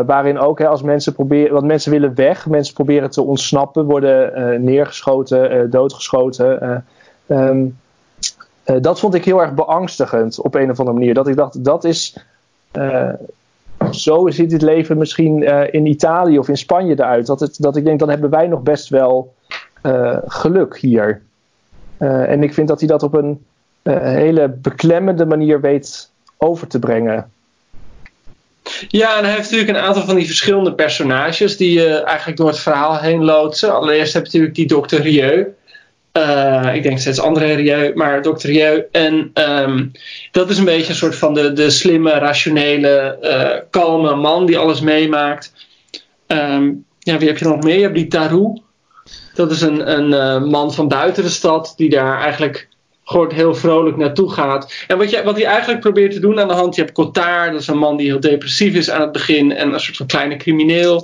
[0.05, 4.63] waarin ook hè, als mensen proberen, want mensen willen weg, mensen proberen te ontsnappen, worden
[4.63, 6.85] neergeschoten, doodgeschoten.
[7.27, 7.77] Um,
[8.63, 11.13] dat vond ik heel erg beangstigend op een of andere manier.
[11.13, 12.17] Dat ik dacht, dat is
[13.93, 17.25] zo ziet het leven misschien uh, in Italië of in Spanje eruit.
[17.25, 19.33] Dat, het, dat ik denk, dan hebben wij nog best wel
[19.83, 21.21] uh, geluk hier.
[21.99, 23.45] Uh, en ik vind dat hij dat op een
[23.83, 27.31] hele beklemmende manier weet over te brengen.
[28.87, 32.47] Ja, en hij heeft natuurlijk een aantal van die verschillende personages die je eigenlijk door
[32.47, 33.75] het verhaal heen loodsen.
[33.75, 35.47] Allereerst heb je natuurlijk die dokter Rieu.
[36.17, 38.47] Uh, ik denk steeds André Rieu, maar Dr.
[38.47, 38.85] Rieu.
[38.91, 39.91] En um,
[40.31, 44.57] dat is een beetje een soort van de, de slimme, rationele, uh, kalme man die
[44.57, 45.53] alles meemaakt.
[46.27, 47.75] Um, ja, wie heb je nog meer?
[47.75, 48.61] Je hebt die Tarou.
[49.33, 52.67] Dat is een, een uh, man van buiten de stad die daar eigenlijk
[53.03, 54.73] gewoon heel vrolijk naartoe gaat.
[54.87, 57.51] En wat, je, wat hij eigenlijk probeert te doen aan de hand, je hebt Cotard,
[57.51, 60.05] dat is een man die heel depressief is aan het begin en een soort van
[60.05, 61.03] kleine crimineel.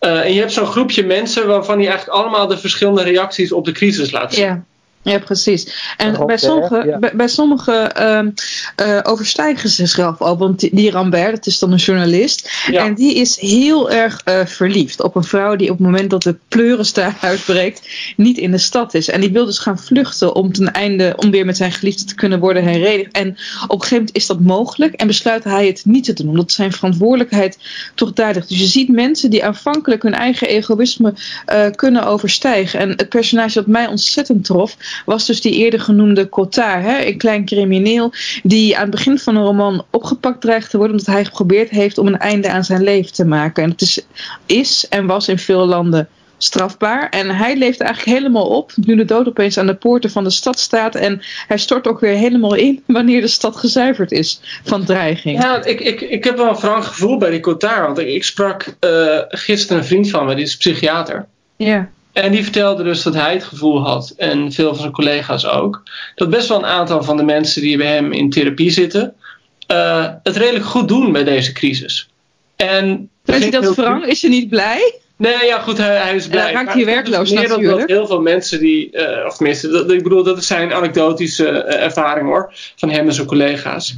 [0.00, 3.64] Uh, en je hebt zo'n groepje mensen waarvan die eigenlijk allemaal de verschillende reacties op
[3.64, 4.64] de crisis laat zien.
[5.10, 5.18] Ja.
[5.18, 5.94] Precies.
[5.96, 6.98] En bij sommige, ja.
[6.98, 10.38] bij, bij sommige uh, uh, overstijgen ze zichzelf al.
[10.38, 12.50] Want die, die Rambert, dat is dan een journalist.
[12.70, 12.84] Ja.
[12.84, 16.22] En die is heel erg uh, verliefd op een vrouw die op het moment dat
[16.22, 19.08] de pleurenstaart uitbreekt, niet in de stad is.
[19.08, 22.14] En die wil dus gaan vluchten om ten einde, om weer met zijn geliefde te
[22.14, 23.12] kunnen worden herenigd.
[23.12, 26.28] En op een gegeven moment is dat mogelijk en besluit hij het niet te doen.
[26.28, 27.58] Omdat zijn verantwoordelijkheid
[27.94, 28.48] toch duidelijk.
[28.48, 31.14] Dus je ziet mensen die aanvankelijk hun eigen egoïsme
[31.52, 32.80] uh, kunnen overstijgen.
[32.80, 37.18] En het personage dat mij ontzettend trof, was dus die eerder genoemde Cotard, hè, een
[37.18, 41.24] klein crimineel die aan het begin van een roman opgepakt dreigt te worden omdat hij
[41.24, 43.62] geprobeerd heeft om een einde aan zijn leven te maken.
[43.62, 44.06] En het is,
[44.46, 47.08] is en was in veel landen strafbaar.
[47.08, 50.30] En hij leeft eigenlijk helemaal op nu de dood opeens aan de poorten van de
[50.30, 50.94] stad staat.
[50.94, 55.42] En hij stort ook weer helemaal in wanneer de stad gezuiverd is van dreiging.
[55.42, 57.86] Ja, ik, ik, ik heb wel een frank gevoel bij die Cotard.
[57.86, 61.26] Want ik, ik sprak uh, gisteren een vriend van me, die is psychiater.
[61.56, 61.88] Ja.
[62.22, 65.82] En die vertelde dus dat hij het gevoel had, en veel van zijn collega's ook,
[66.14, 69.14] dat best wel een aantal van de mensen die bij hem in therapie zitten,
[69.70, 72.08] uh, het redelijk goed doen bij deze crisis.
[72.56, 74.04] En Weet je dat Frank?
[74.04, 74.94] Is je niet blij?
[75.16, 76.44] Nee, ja, goed, hij, hij is blij.
[76.44, 77.78] dan raakt Maar hij werkloos dus op natuurlijk.
[77.78, 81.48] Dat heel veel mensen die, eh, of tenminste, dat, ik bedoel, dat is zijn anekdotische
[81.48, 83.96] eh, ervaring hoor, van hem en zijn collega's.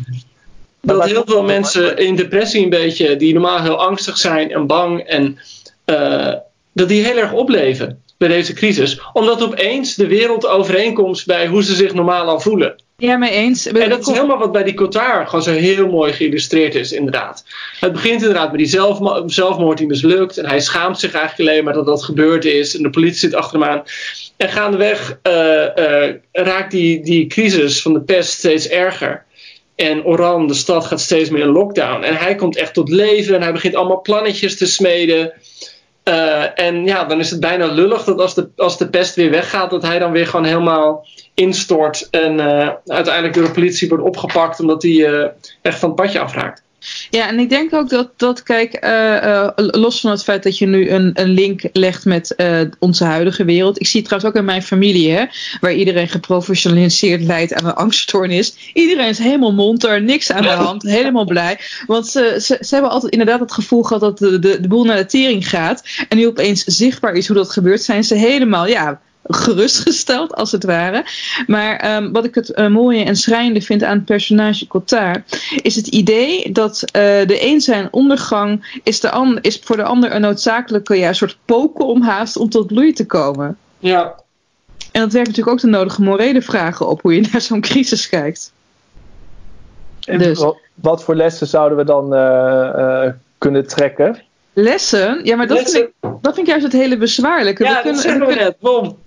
[0.80, 5.00] Dat heel veel mensen in depressie een beetje, die normaal heel angstig zijn en bang,
[5.00, 5.38] en
[5.84, 6.34] eh,
[6.72, 9.00] dat die heel erg opleven bij deze crisis.
[9.12, 12.76] Omdat opeens de wereld overeenkomt bij hoe ze zich normaal al voelen.
[12.96, 13.66] Ja, mee eens.
[13.66, 17.44] En dat is helemaal wat bij die Cotard gewoon zo heel mooi geïllustreerd is, inderdaad.
[17.80, 20.38] Het begint inderdaad met die zelfmo- zelfmoord die mislukt.
[20.38, 22.76] En hij schaamt zich eigenlijk alleen maar dat dat gebeurd is.
[22.76, 23.82] En de politie zit achter hem aan.
[24.36, 29.24] En gaandeweg eh, eh, raakt die, die crisis van de pest steeds erger.
[29.74, 32.02] En Oran, de stad, gaat steeds meer in lockdown.
[32.02, 35.32] En hij komt echt tot leven en hij begint allemaal plannetjes te smeden.
[36.08, 39.30] Eh, en ja, dan is het bijna lullig dat als de, als de pest weer
[39.30, 42.08] weggaat, dat hij dan weer gewoon helemaal instort.
[42.10, 45.28] En eh, uiteindelijk door de politie wordt opgepakt omdat hij eh,
[45.62, 46.62] echt van het padje afraakt.
[47.10, 50.58] Ja, en ik denk ook dat, dat kijk, eh, eh, los van het feit dat
[50.58, 53.80] je nu een, een link legt met eh, onze huidige wereld.
[53.80, 55.24] Ik zie het trouwens ook in mijn familie, hè,
[55.60, 58.70] waar iedereen geprofessionaliseerd leidt aan een angststoornis.
[58.72, 61.58] Iedereen is helemaal monter, niks aan de hand, helemaal blij.
[61.86, 64.84] Want ze, ze, ze hebben altijd inderdaad het gevoel gehad dat de, de, de boel
[64.84, 65.82] naar de tering gaat.
[66.08, 70.64] En nu opeens zichtbaar is hoe dat gebeurt, zijn ze helemaal, ja, gerustgesteld, als het
[70.64, 71.04] ware.
[71.46, 75.76] Maar ehm, wat ik het eh, mooie en schrijnende vind aan het personage Cotard, is
[75.76, 76.92] het idee dat eh,
[77.26, 81.86] de een zijn ondergang is, de is voor de ander een noodzakelijke ja, soort poken
[81.86, 83.56] om haast om tot bloei te komen.
[83.78, 84.14] Ja,
[84.92, 88.08] En dat werkt natuurlijk ook de nodige morele vragen op hoe je naar zo'n crisis
[88.08, 88.52] kijkt.
[90.04, 90.38] En Dus.
[90.38, 94.22] wat, wat voor lessen zouden we dan eh, kunnen trekken?
[94.52, 95.78] Lessen, ja, maar dat, Lessen.
[95.80, 97.62] Vind, ik, dat vind ik juist het hele bezwaarlijke.
[97.62, 98.56] ja We dat kunnen- zeggen we net.
[98.60, 98.98] Bom.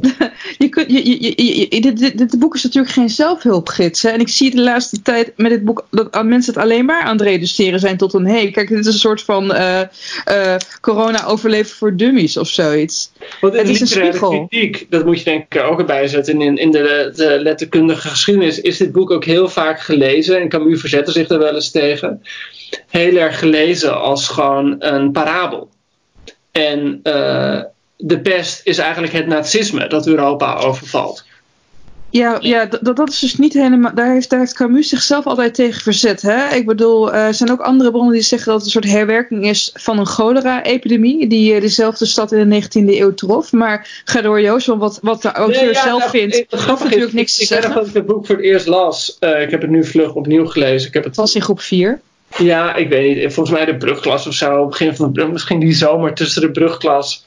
[0.58, 4.02] Je kunt, je, je, je, je- dit, dit, dit boek is natuurlijk geen zelfhulpgids.
[4.02, 4.08] Hè?
[4.10, 7.12] En ik zie de laatste tijd met dit boek dat mensen het alleen maar aan
[7.16, 9.80] het reduceren zijn tot een hey, kijk, dit is een soort van eh,
[10.24, 13.10] eh, corona overleven voor dummies of zoiets.
[13.40, 14.46] Want Het is een spiegel.
[14.46, 16.40] kritiek, dat moet je denk ik er ook erbij zetten.
[16.40, 20.40] In, in de, de letterkundige geschiedenis is dit boek ook heel vaak gelezen.
[20.40, 22.22] En Camus verzette zich daar wel eens tegen.
[22.88, 25.68] Heel erg gelezen als gewoon een parabel.
[26.52, 27.60] En eh,
[28.00, 31.24] de pest is eigenlijk het nazisme dat Europa overvalt.
[32.10, 33.94] Ja, ja dat, dat is dus niet helemaal.
[33.94, 36.22] Daar heeft, daar heeft Camus zichzelf altijd tegen verzet.
[36.22, 36.54] Hè?
[36.54, 39.46] Ik bedoel, eh, er zijn ook andere bronnen die zeggen dat het een soort herwerking
[39.46, 41.26] is van een cholera-epidemie.
[41.26, 43.52] die eh, dezelfde stad in de 19e eeuw trof.
[43.52, 46.62] Maar ga door, Joost, want wat, wat de auteur Nee, ja, zelf nou, vindt, hoeft
[46.62, 47.74] grappige natuurlijk niks te ik, zeggen.
[47.74, 49.16] dat ik het boek voor het eerst las.
[49.18, 50.88] Eh, ik heb het nu vlug opnieuw gelezen.
[50.88, 52.00] Ik heb het Het was in groep 4.
[52.38, 53.32] Ja, ik weet niet.
[53.34, 54.66] Volgens mij de brugklas of zo.
[54.66, 57.24] Begin van de brug, misschien die zomer tussen de brugklas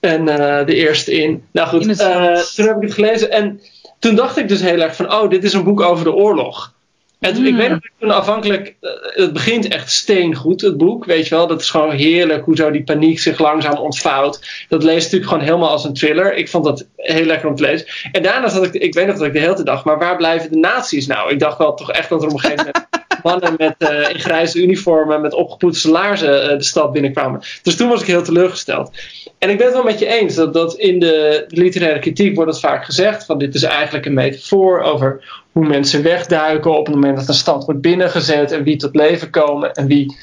[0.00, 1.44] en eh, de eerste in.
[1.52, 3.30] Nou goed, eh, toen heb ik het gelezen.
[3.30, 3.60] En
[3.98, 6.72] toen dacht ik dus heel erg van, oh, dit is een boek over de oorlog.
[7.20, 7.58] En toen- ik Mm.
[7.58, 11.46] weet nog toen afhankelijk, eh, het begint echt steengoed, het boek, weet je wel.
[11.46, 14.64] Dat is gewoon heerlijk, hoe zo die paniek zich langzaam ontvouwt.
[14.68, 16.34] Dat leest natuurlijk gewoon helemaal als een thriller.
[16.36, 17.86] Ik vond dat heel lekker om te lezen.
[18.12, 20.16] En daarna zat ik, ik weet nog dat ik de hele tijd dacht, maar waar
[20.16, 21.30] blijven de nazi's nou?
[21.32, 22.86] Ik dacht wel toch echt dat er op een gegeven moment
[23.24, 27.42] mannen met, eh, in grijze uniformen met opgepoetste laarzen eh, de stad binnenkwamen.
[27.62, 28.90] Dus toen was ik heel teleurgesteld.
[29.38, 32.50] En ik ben het wel met je eens dat, dat in de literaire kritiek wordt
[32.50, 36.94] het vaak gezegd van dit is eigenlijk een metafoor over hoe mensen wegduiken op het
[36.94, 40.16] moment dat een stad wordt binnengezet en wie tot leven komen en wie.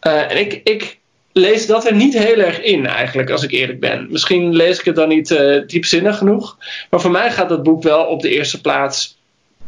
[0.00, 0.98] eh, en ik, ik
[1.32, 4.06] lees dat er niet heel erg in eigenlijk, als ik eerlijk ben.
[4.10, 6.56] Misschien lees ik het dan niet eh, diepzinnig genoeg,
[6.90, 9.18] maar voor mij gaat dat boek wel op de eerste plaats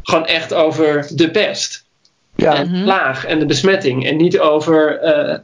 [0.03, 1.84] gewoon echt over de pest
[2.35, 4.07] Ja, en de plaag en de besmetting.
[4.07, 5.37] En niet over eh,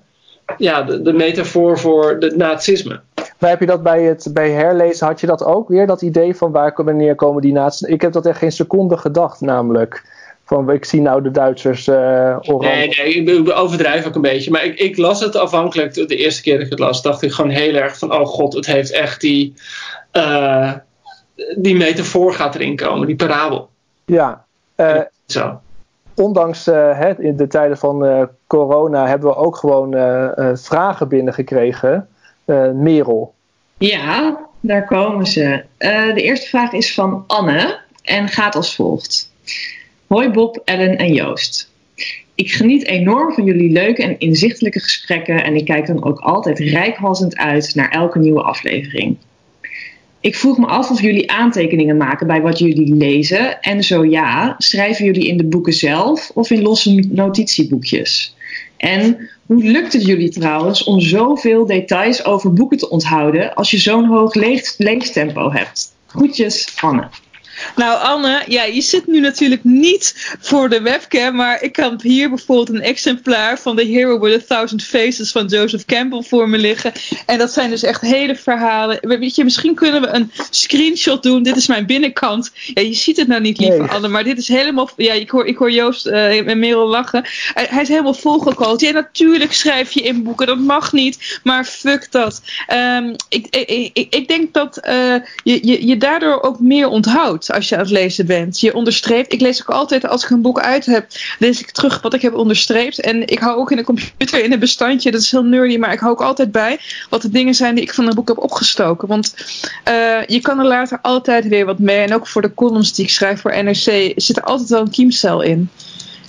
[0.58, 2.99] ja, de, de metafoor voor het nazisme.
[3.39, 6.36] maar heb je dat bij het bij herlezen, had je dat ook weer, dat idee
[6.36, 7.88] van waar, wanneer komen die naties?
[7.88, 10.04] Ik heb dat echt geen seconde gedacht, namelijk.
[10.45, 12.75] Van, ik zie nou de Duitsers eh oranje.
[12.75, 14.51] Nee, nee, ik, ik overdrijf ook een beetje.
[14.51, 17.32] Maar ik, ik las het afhankelijk, de eerste keer dat ik het las, dacht ik
[17.32, 19.54] gewoon heel erg van, oh god, het heeft echt die,
[20.12, 20.71] eh,
[21.56, 23.69] die metafoor gaat erin komen, die parabel.
[24.06, 25.60] Ja, eh, Zo.
[26.21, 32.07] Ondanks eh, in de tijden van eh, corona hebben we ook gewoon eh, vragen binnengekregen.
[32.73, 33.34] Merel.
[33.77, 35.63] Ja, daar komen ze.
[35.77, 39.31] De eerste vraag is van Anne en gaat als volgt.
[40.07, 41.71] Hoi Bob, Ellen en Joost.
[42.36, 46.60] Ik geniet enorm van jullie leuke en inzichtelijke gesprekken en ik kijk dan ook altijd
[46.60, 49.17] rijkhalsend uit naar elke nieuwe aflevering.
[50.21, 54.55] Ik vroeg me af of jullie aantekeningen maken bij wat jullie lezen en zo ja,
[54.57, 58.36] schrijven jullie in de boeken zelf of in losse notitieboekjes?
[58.77, 63.77] En hoe lukt het jullie trouwens om zoveel details over boeken te onthouden als je
[63.77, 65.93] zo'n hoog lees- leestempo hebt?
[66.05, 67.07] Groetjes, Anne.
[67.76, 72.30] Nou, Anne, ja, je zit nu natuurlijk niet voor de webcam, maar ik heb hier
[72.30, 76.58] bijvoorbeeld een exemplaar van The Hero with a Thousand Faces van Joseph Campbell voor me
[76.58, 76.91] liggen.
[77.26, 78.97] En dat zijn dus echt hele verhalen.
[79.02, 81.43] Weet je, misschien kunnen we een screenshot doen.
[81.43, 82.52] Dit is mijn binnenkant.
[82.74, 84.89] Ja, je ziet het nou niet, lieve Anne, maar dit is helemaal.
[84.97, 87.24] Ja, ik hoor, ik hoor Joost uh, en Merel lachen.
[87.54, 88.82] Hij, hij is helemaal volgekoold.
[88.82, 92.41] Ja, natuurlijk schrijf je in boeken, dat mag niet, maar fuck dat.
[92.74, 97.50] Um, ik, ik, ik, ik, denk dat uh, je, je, je daardoor ook meer onthoudt
[97.53, 98.59] als je aan het lezen bent.
[98.59, 99.33] Je onderstreept.
[99.33, 101.07] Ik lees ook altijd, als ik een boek uit heb,
[101.39, 103.01] lees ik terug wat ik heb onderstreept.
[103.01, 105.93] En ik hou ook in de computer in een bestandje, dat is heel nerdy, maar
[105.93, 108.37] ik hou ook altijd bij wat de dingen zijn die ik van een boek heb
[108.37, 109.07] opgestoken.
[109.07, 109.35] Want
[109.89, 111.99] uh, je kan er later altijd weer wat mee.
[111.99, 114.91] En ook voor de columns die ik schrijf voor NRC zit er altijd wel een
[114.91, 115.69] kiemcel in.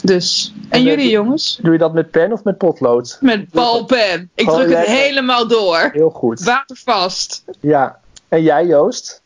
[0.02, 0.52] Dus.
[0.68, 1.58] En, en jullie jongens?
[1.62, 3.18] Doe je dat met pen of met potlood?
[3.20, 4.30] Met balpen.
[4.34, 5.90] Ik druk het helemaal door.
[5.92, 6.42] Heel goed.
[6.42, 7.44] Watervast.
[7.60, 8.00] Ja.
[8.28, 9.21] En jij Joost?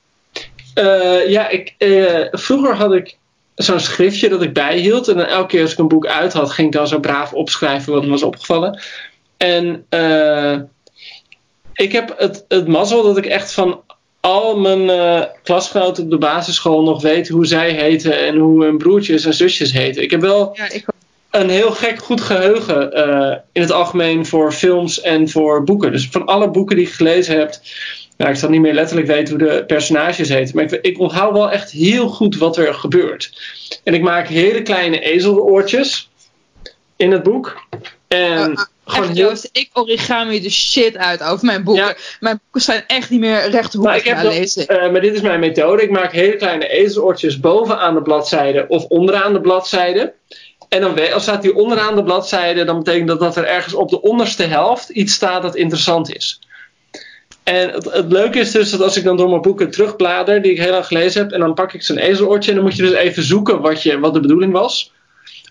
[0.79, 3.17] Uh, ja, ik, uh, vroeger had ik
[3.55, 5.09] zo'n schriftje dat ik bijhield.
[5.09, 7.33] En dan elke keer als ik een boek uit had, ging ik dan zo braaf
[7.33, 8.81] opschrijven wat me was opgevallen.
[9.37, 10.57] En uh,
[11.75, 13.81] ik heb het, het mazzel dat ik echt van
[14.21, 14.91] al mijn
[15.43, 19.73] klasgenoten op de basisschool nog weet hoe zij heten en hoe hun broertjes en zusjes
[19.73, 20.03] heten.
[20.03, 20.85] Ik heb wel ja, ik...
[21.31, 22.93] een heel gek goed geheugen
[23.53, 25.93] in het algemeen voor films en voor boeken.
[25.93, 27.61] Dus van alle boeken die je gelezen hebt
[28.17, 30.57] nou, ik zal niet meer letterlijk weten hoe de personages heten.
[30.57, 33.33] Maar ik, ik onthoud wel echt heel goed wat er gebeurt.
[33.85, 36.09] En ik maak hele kleine ezeloortjes
[36.97, 37.67] in het boek.
[38.09, 39.29] En uh, gewoon echt, heel...
[39.29, 41.85] Joost, ik origami de shit uit over mijn boeken.
[41.85, 41.97] Ja.
[42.21, 44.67] Mijn boeken zijn echt niet meer rechthoekig nou, te lezen.
[44.69, 45.83] Uh, maar dit is mijn methode.
[45.83, 50.15] Ik maak hele kleine ezeloortjes bovenaan de bladzijde of onderaan de bladzijde.
[50.69, 53.89] En dan als staat die onderaan de bladzijde, dan betekent dat dat er ergens op
[53.89, 56.41] de onderste helft iets staat dat interessant is.
[57.47, 60.53] En het, het, leuke is dus dat als ik dan door mijn boeken terugblader, die
[60.53, 62.83] ik heel lang gelezen heb, en dan pak ik zo'n ezeloortje en dan moet je
[62.83, 64.93] dus even zoeken wat, je, wat de bedoeling was.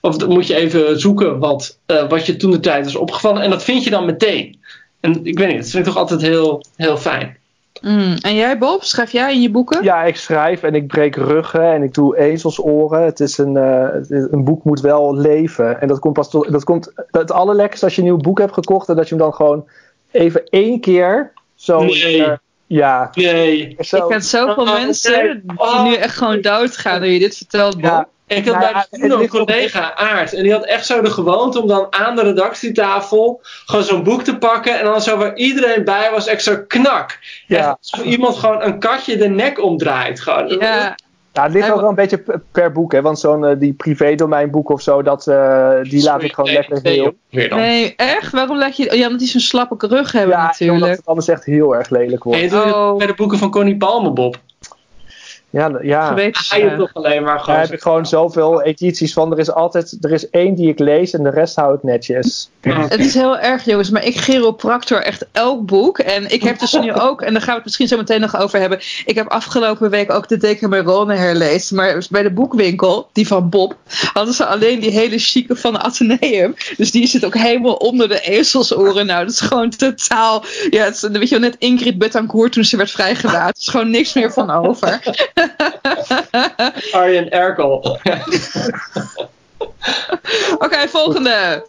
[0.02, 3.42] Of dan moet je even zoeken wat, uh, wat je toen de tijd is opgevallen.
[3.42, 4.60] En dat vind je dan meteen.
[5.00, 7.38] En ik weet niet, dat vind ik toch altijd heel, heel fijn.
[7.82, 8.16] Mm.
[8.22, 9.84] En jij Bob, schrijf jij in je boeken?
[9.84, 13.04] Ja, ik schrijf en ik breek ruggen en ik doe ezelsoren.
[13.04, 15.82] Het is een, uh, een boek moet wel leven.
[15.82, 18.54] En dat komt pas tot, dat komt het allerlekkerste als je een nieuw boek hebt
[18.54, 19.66] gekocht en dat je hem dan gewoon
[20.12, 21.32] even één keer
[21.66, 22.18] zo, nee.
[22.18, 22.34] Uh,
[22.68, 23.10] ja.
[23.14, 23.76] Nee.
[23.80, 23.98] Zo.
[23.98, 25.84] Ik ken zoveel oh, mensen die oh.
[25.84, 27.84] nu echt gewoon doodgaan door je dit vertelt, Bob.
[27.84, 28.08] Ja.
[28.28, 31.62] Ik had nou, bij de een collega, Aard, en die had echt zo de gewoonte
[31.62, 35.84] om dan aan de redactietafel gewoon zo'n boek te pakken en dan zo waar iedereen
[35.84, 37.20] bij was, echt zo knak.
[37.48, 37.78] Ja.
[37.92, 40.22] Echt, iemand gewoon een katje de nek omdraait.
[40.22, 40.48] Gewoon.
[40.48, 40.96] Ja.
[41.36, 43.02] Ja, het ligt ook wel een beetje per boek, hè?
[43.02, 47.14] Want zo'n uh, die privé-domeinboek of zo, dat, uh, die laat ik gewoon lekker heel.
[47.30, 48.32] Nee, echt?
[48.32, 48.98] Waarom laat je.
[48.98, 50.82] Ja, omdat die zo'n slappe rug hebben, ja, natuurlijk.
[50.82, 52.50] omdat het anders echt heel erg lelijk wordt.
[52.50, 52.98] Doe je oh.
[52.98, 54.38] bij de boeken van Connie Palme, Bob?
[55.56, 56.16] Ja, ja.
[56.32, 57.56] Ga je toch alleen maar gewoon.
[57.56, 59.32] Daar heb ik gewoon zoveel edities van.
[59.32, 62.50] Er is altijd, er is één die ik lees en de rest hou ik netjes.
[62.62, 66.00] Het is heel erg, jongens, maar ik chiropractor echt elk boek.
[66.00, 68.38] En ik heb dus nu ook, en daar gaan we het misschien zo meteen nog
[68.38, 68.80] over hebben.
[69.06, 71.76] Ik heb afgelopen week ook de Decamerone herlezen.
[71.76, 73.76] Maar bij de boekwinkel, die van Bob,
[74.14, 76.56] hadden ze alleen die hele chique van Atheneum.
[76.78, 79.06] Dus die zit ook helemaal onder de ezelsoren.
[79.06, 80.44] Nou, dat is gewoon totaal.
[80.70, 83.48] Ja, het is, weet je wel, net Ingrid Betancourt toen ze werd vrijgelaten.
[83.48, 85.00] Er is gewoon niks meer van over.
[86.92, 87.72] Arjen Erkel.
[90.54, 91.66] Oké, okay, volgende.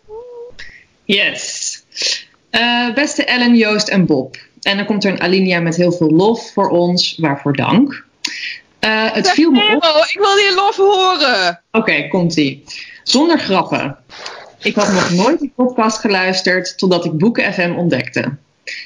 [1.04, 1.84] Yes.
[2.50, 4.36] Uh, beste Ellen, Joost en Bob.
[4.62, 7.16] En dan komt er een alinea met heel veel lof voor ons.
[7.16, 8.04] Waarvoor dank.
[8.80, 9.84] Uh, het viel me op.
[10.08, 11.48] Ik wil die lof horen.
[11.48, 12.64] Oké, okay, komt-ie.
[13.02, 13.96] Zonder grappen.
[14.58, 18.36] Ik had nog nooit die podcast geluisterd totdat ik Boeken FM ontdekte.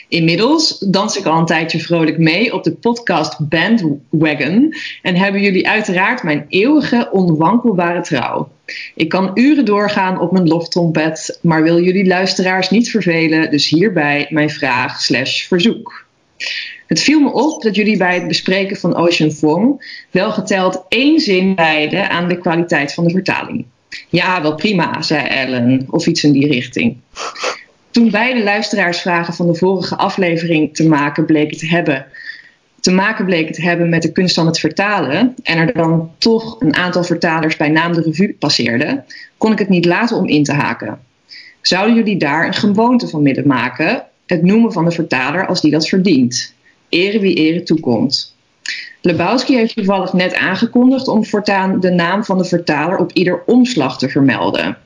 [0.08, 5.68] Inmiddels dans ik al een tijdje vrolijk mee op de podcast Bandwagon en hebben jullie
[5.68, 8.48] uiteraard mijn eeuwige onwankelbare trouw.
[8.94, 14.26] Ik kan uren doorgaan op mijn loftrompet, maar wil jullie luisteraars niet vervelen, dus hierbij
[14.30, 16.06] mijn vraag slash verzoek.
[16.86, 21.20] Het viel me op dat jullie bij het bespreken van Ocean Vuong wel geteld één
[21.20, 23.64] zin wijden aan de kwaliteit van de vertaling.
[24.08, 26.96] Ja, wel prima, zei Ellen, of iets in die richting.
[27.90, 32.06] Toen beide luisteraarsvragen van de vorige aflevering te maken bleken te hebben,
[32.80, 36.60] te maken bleken te hebben met de kunst van het vertalen en er dan toch
[36.60, 39.04] een aantal vertalers bij naam de revue passeerden,
[39.38, 40.98] kon ik het niet laten om in te haken.
[41.60, 45.70] Zouden jullie daar een gewoonte van willen maken, het noemen van de vertaler als die
[45.70, 46.54] dat verdient?
[46.88, 48.36] Ere wie ere toekomt.
[49.00, 53.98] Lebowski heeft toevallig net aangekondigd om voortaan de naam van de vertaler op ieder omslag
[53.98, 54.76] te vermelden.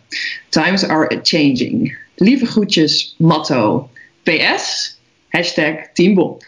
[0.48, 1.96] Times are changing.
[2.14, 3.88] Lieve groetjes, Matto.
[4.22, 4.96] PS,
[5.28, 6.42] hashtag Team Bob.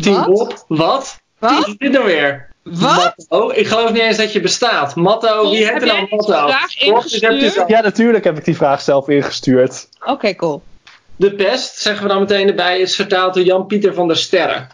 [0.00, 0.64] Team Bob?
[0.68, 1.20] Wat?
[1.38, 2.48] Wat is dit nou weer?
[2.62, 3.14] Wat?
[3.16, 3.50] Matto.
[3.50, 4.94] Ik geloof niet eens dat je bestaat.
[4.94, 6.46] Matto, wie Heb heet er nou Matto?
[7.28, 9.88] dus Ja, natuurlijk heb ik die vraag zelf ingestuurd.
[10.04, 10.62] Oké, cool.
[11.16, 14.68] De pest, zeggen we dan meteen erbij, is vertaald door Jan-Pieter van der Sterren.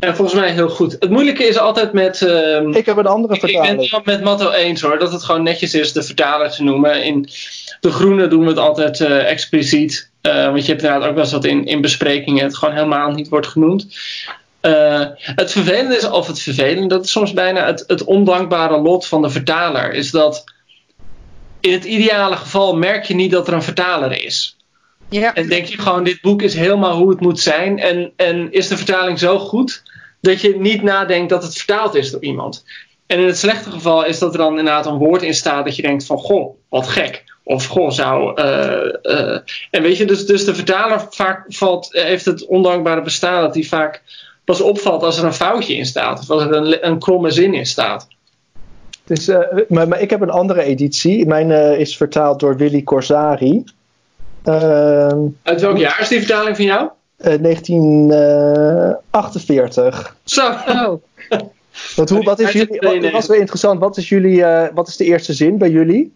[0.00, 0.96] En volgens mij heel goed.
[1.00, 2.22] Het moeilijke is altijd met...
[2.22, 5.22] ehm, Ik heb een andere ik ben het wel met Matto eens hoor, dat het
[5.22, 7.04] gewoon netjes is de vertaler te noemen.
[7.04, 7.28] In
[7.80, 10.10] de groene doen we het altijd eh, expliciet.
[10.20, 13.10] eh, want je hebt inderdaad ook wel eens dat in, in besprekingen het gewoon helemaal
[13.10, 13.96] niet wordt genoemd.
[14.60, 19.06] Eh, het vervelende is, of het vervelende, dat is soms bijna het, het ondankbare lot
[19.06, 19.92] van de vertaler.
[19.92, 20.44] Is dat
[21.60, 24.56] in het ideale geval merk je niet dat er een vertaler is.
[25.08, 25.34] Ja.
[25.34, 27.78] En denk je gewoon, dit boek is helemaal hoe het moet zijn.
[27.78, 29.82] En, en is de vertaling zo goed
[30.20, 32.64] dat je niet nadenkt dat het vertaald is door iemand.
[33.06, 35.76] En in het slechte geval is dat er dan inderdaad een woord in staat dat
[35.76, 37.24] je denkt van, goh, wat gek.
[37.44, 38.34] Of goh, zou.
[38.34, 39.40] eh, eh.
[39.70, 43.62] En weet je, dus, dus de vertaler vaak valt, heeft het ondankbare bestaan dat hij
[43.62, 44.02] vaak
[44.44, 46.20] pas opvalt als er een foutje in staat.
[46.20, 48.08] Of als er een, een kromme zin in staat.
[49.04, 51.26] Dus, eh, maar, maar ik heb een andere editie.
[51.26, 53.64] Mijn is vertaald door Willy Corsari.
[54.44, 56.88] Ehm, Uit welk jaar is die vertaling van jou?
[57.20, 60.16] Eh, 1948.
[60.24, 60.46] Zo.
[60.46, 60.92] Oh.
[61.96, 63.80] Want hoe, wat is jullie, wat, dat was wel interessant.
[63.80, 66.12] Wat is, jullie, eh, wat is de eerste zin bij jullie?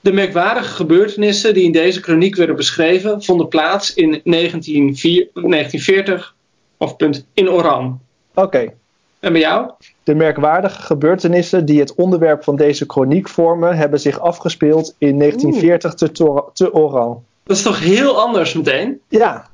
[0.00, 6.34] De merkwaardige gebeurtenissen die in deze kroniek werden beschreven, vonden plaats in 1904 1940
[6.76, 8.00] of punt in Oran.
[8.34, 8.72] Oké.
[9.20, 9.70] En bij jou?
[10.02, 15.94] De merkwaardige gebeurtenissen die het onderwerp van deze chroniek vormen, hebben zich afgespeeld in 1940
[15.94, 16.12] te,
[16.52, 17.22] te Oran.
[17.44, 19.00] Dat is toch heel anders meteen?
[19.08, 19.48] Ja.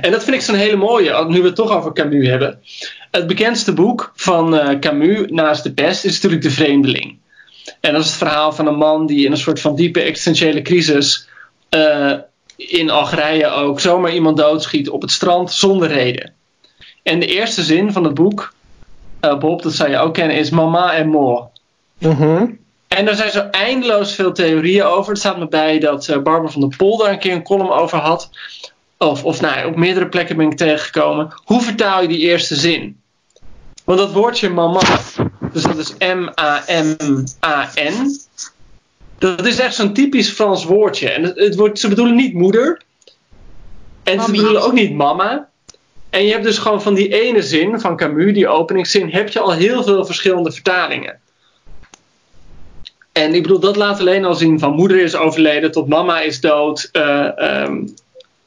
[0.00, 2.58] En dat vind ik zo'n hele mooie, nu we het toch over Camus hebben.
[3.10, 7.18] Het bekendste boek van eh, Camus naast de pest is natuurlijk De Vreemdeling.
[7.80, 10.62] En dat is het verhaal van een man die in een soort van diepe existentiële
[10.62, 11.28] crisis
[11.68, 12.12] eh,
[12.56, 16.32] in Algerije ook zomaar iemand doodschiet op het strand zonder reden.
[17.02, 18.54] En de eerste zin van het boek,
[19.20, 21.60] eh, Bob, dat zou je ook kennen, is Mama en mort.
[21.98, 22.46] Mhm.
[22.88, 25.10] En daar zijn zo eindeloos veel theorieën over.
[25.10, 27.98] Het staat me bij dat Barbara van der Pol daar een keer een column over
[27.98, 28.30] had.
[29.04, 31.32] Of, of nou op meerdere plekken ben ik tegengekomen.
[31.44, 33.00] Hoe vertaal je die eerste zin?
[33.84, 34.80] Want dat woordje mama,
[35.52, 36.50] dus dat is M-A-M-A-N.
[39.18, 41.10] Dat is echt zo'n typisch Frans woordje.
[41.10, 42.82] En het, het wordt, ze bedoelen niet moeder.
[44.02, 45.48] En ze bedoelen ook niet mama.
[46.10, 49.40] En je hebt dus gewoon van die ene zin van Camus, die openingszin, heb je
[49.40, 51.20] al heel veel verschillende vertalingen.
[53.12, 56.40] En ik bedoel, dat laat alleen al zien van moeder is overleden tot mama is
[56.40, 56.88] dood.
[56.92, 57.82] Eh, ehm,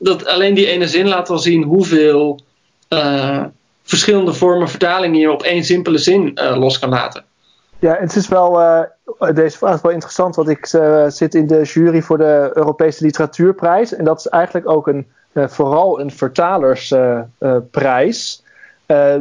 [0.03, 2.39] dat alleen die ene zin laat al zien hoeveel
[2.87, 3.43] eh,
[3.83, 7.23] verschillende vormen vertalingen je op één simpele zin eh, los kan laten.
[7.79, 8.81] Ja, het is wel, eh,
[9.33, 10.65] deze vraag wel interessant, want ik
[11.07, 13.95] zit in de jury voor de Europese Literatuurprijs.
[13.95, 18.43] En dat is eigenlijk ook een, vooral een vertalersprijs.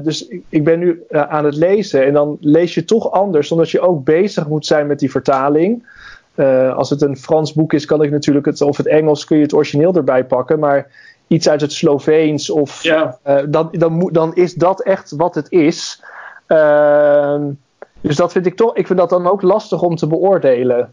[0.03, 3.71] Dus ik, ik ben nu aan het lezen en dan lees je toch anders, omdat
[3.71, 5.87] je ook bezig moet zijn met die vertaling.
[6.35, 9.37] Eh, als het een Frans boek is, kan ik natuurlijk het, of het Engels kun
[9.37, 10.91] je het origineel erbij pakken, maar
[11.27, 13.19] iets uit het Sloveens of Ja.
[13.23, 16.03] eh, dan, dan, moet- dan is dat echt wat het is.
[16.47, 17.43] Ehm,
[18.01, 20.93] dus dat vind ik toch, ik vind dat dan ook lastig om te beoordelen.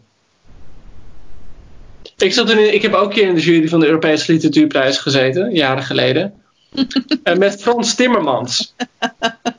[2.16, 4.98] Ik, zat in, ik heb ook een keer in de jury van de Europese Literatuurprijs
[4.98, 6.39] gezeten, jaren geleden.
[7.22, 8.74] en met Frans Timmermans.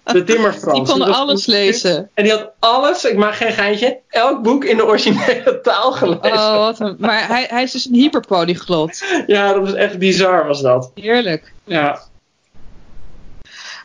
[0.03, 0.77] De Timmerfrans.
[0.77, 2.09] Die konden Dat was- alles lezen.
[2.13, 6.31] En die had alles, ik maak geen geintje, elk boek in de originele taal gelezen.
[6.31, 9.03] Oh, wat een, maar hij, hij is dus een hyperpolyglot.
[9.27, 10.91] Ja, dat was echt bizar was dat.
[10.95, 11.53] Heerlijk.
[11.63, 11.99] Ja.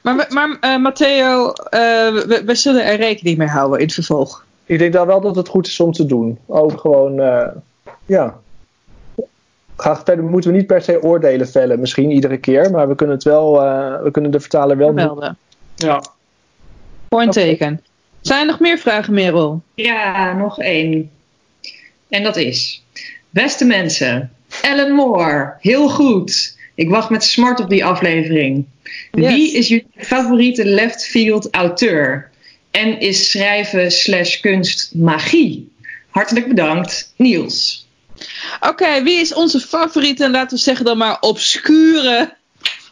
[0.03, 1.81] Maar, maar eh, Matteo, eh,
[2.13, 4.45] we, we zullen er rekening mee houden in het vervolg.
[4.65, 6.39] Ik denk dan wel dat het goed is om te doen.
[6.47, 7.47] Ook gewoon, eh,
[8.07, 8.39] ja.
[9.77, 13.15] Graag verder moeten we niet per se oordelen vellen, misschien iedere keer, maar we kunnen
[13.15, 15.39] het wel, eh, we kunnen de vertaler wel Melden.
[15.75, 16.03] Ja.
[17.09, 17.81] Point taken.
[18.21, 19.63] Zijn er nog meer vragen, Merel?
[19.75, 21.11] Ja, nog één.
[22.09, 22.85] En dat is:
[23.31, 26.59] Beste mensen, Ellen Moore, heel goed.
[26.75, 28.67] Ik wacht met smart op die aflevering.
[29.11, 32.31] Wie is jullie favoriete left field auteur?
[32.71, 35.73] En is schrijven slash kunst magie?
[36.09, 37.86] Hartelijk bedankt, Niels.
[38.61, 42.37] Oké, wie is onze favoriete, laten we zeggen dan maar obscure,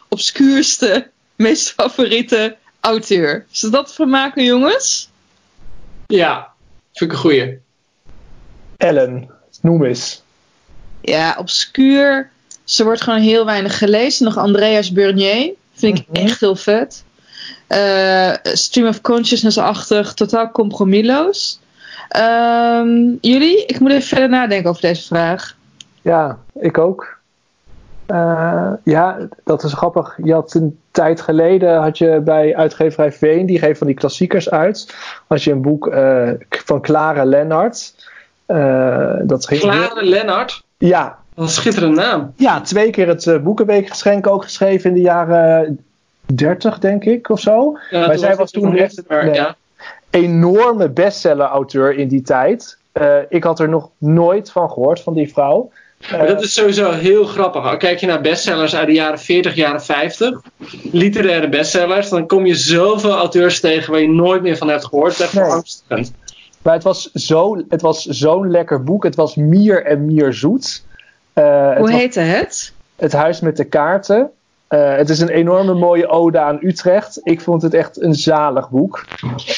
[0.09, 3.45] obscuurste, meest favoriete auteur?
[3.51, 5.09] Is dat vermaken, jongens?
[6.07, 6.53] Ja,
[6.93, 7.59] vind ik een goeie.
[8.77, 9.29] Ellen,
[9.61, 10.21] noem eens.
[11.01, 12.29] Ja, obscuur.
[12.63, 14.25] Ze wordt gewoon heel weinig gelezen.
[14.25, 15.53] Nog Andreas Bernier.
[15.73, 17.03] Vind ik echt heel vet.
[17.67, 20.13] Eh, stream of consciousness-achtig.
[20.13, 21.59] Totaal compromisloos.
[22.15, 23.65] Ehm, jullie?
[23.65, 25.55] Ik moet even verder nadenken over deze vraag.
[26.01, 27.17] Ja, ik ook.
[28.07, 30.17] Uh, ja, dat is grappig.
[30.23, 34.49] Je had een tijd geleden had je bij uitgeverij Veen, die geeft van die klassiekers
[34.49, 34.95] uit.
[35.27, 37.93] Had je een boek uh, van Clara Lennart.
[38.47, 40.63] Uh, dat ging Clara Lennart?
[40.77, 41.17] Ja.
[41.33, 42.33] Wat een schitterende naam.
[42.35, 45.85] Ja, twee keer het Boekenweekgeschenk ook geschreven in de jaren
[46.25, 47.77] 30, denk ik, of zo.
[47.89, 49.55] Ja, maar zij was toen echt ja.
[50.15, 52.77] Enorme bestseller-auteur in die tijd.
[53.29, 55.71] ik had er nog nooit van gehoord, van die vrouw.
[56.11, 57.77] Maar dat is sowieso heel grappig.
[57.77, 60.41] Kijk je naar bestsellers uit de jaren 40, jaren 50,
[60.91, 65.17] literaire bestsellers, dan kom je zoveel auteurs tegen waar je nooit meer van hebt gehoord.
[65.17, 66.05] Dat is nee.
[66.61, 67.65] Maar het was zo'n
[68.09, 69.03] zo lekker boek.
[69.03, 70.83] Het was mier en mier zoet.
[71.35, 72.73] Uh, Hoe heette het?
[72.95, 74.31] Het Huis met de Kaarten.
[74.69, 77.19] Uh, het is een enorme mooie ode aan Utrecht.
[77.23, 79.05] Ik vond het echt een zalig boek.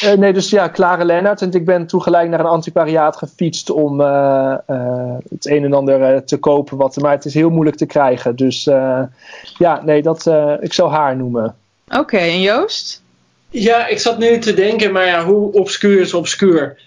[0.03, 1.41] Uh, nee, dus ja, Klare Lennart.
[1.41, 4.55] En ik ben toen gelijk naar een antiquariaat gefietst om uh,
[5.29, 6.77] het een en ander te kopen.
[6.77, 8.35] Wat, maar het is heel moeilijk te krijgen.
[8.35, 8.63] Dus
[9.57, 11.55] ja, nee, dat, ik zou haar noemen.
[11.87, 13.03] Oké, en Joost?
[13.49, 16.81] Ja, ik zat nu te denken, maar ja, hoe obscuur is obscuur?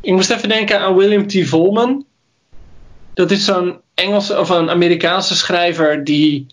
[0.00, 1.48] Ik moest even denken aan William T.
[1.48, 2.04] Volman.
[3.14, 6.46] Dat is zo'n Engelse of een Amerikaanse schrijver die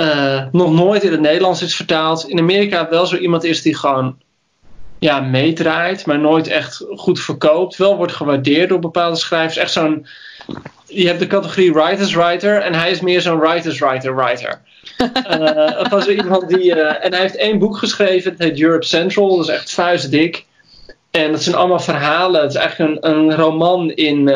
[0.00, 2.28] uh, nog nooit in het Nederlands is vertaald.
[2.28, 4.16] In Amerika wel zo iemand is die gewoon
[4.98, 7.76] ja, meedraait, maar nooit echt goed verkoopt.
[7.76, 9.56] Wel wordt gewaardeerd door bepaalde schrijvers.
[9.56, 10.06] Echt zo'n.
[10.86, 14.60] Je hebt de categorie writers writer en hij is meer zo'n writers writer writer.
[15.90, 16.64] uh, zo iemand die.
[16.64, 19.36] Uh, en hij heeft één boek geschreven, het heet Europe Central.
[19.36, 20.46] Dat is echt vuistdik.
[21.10, 22.40] En dat zijn allemaal verhalen.
[22.40, 24.28] Het is eigenlijk een, een roman in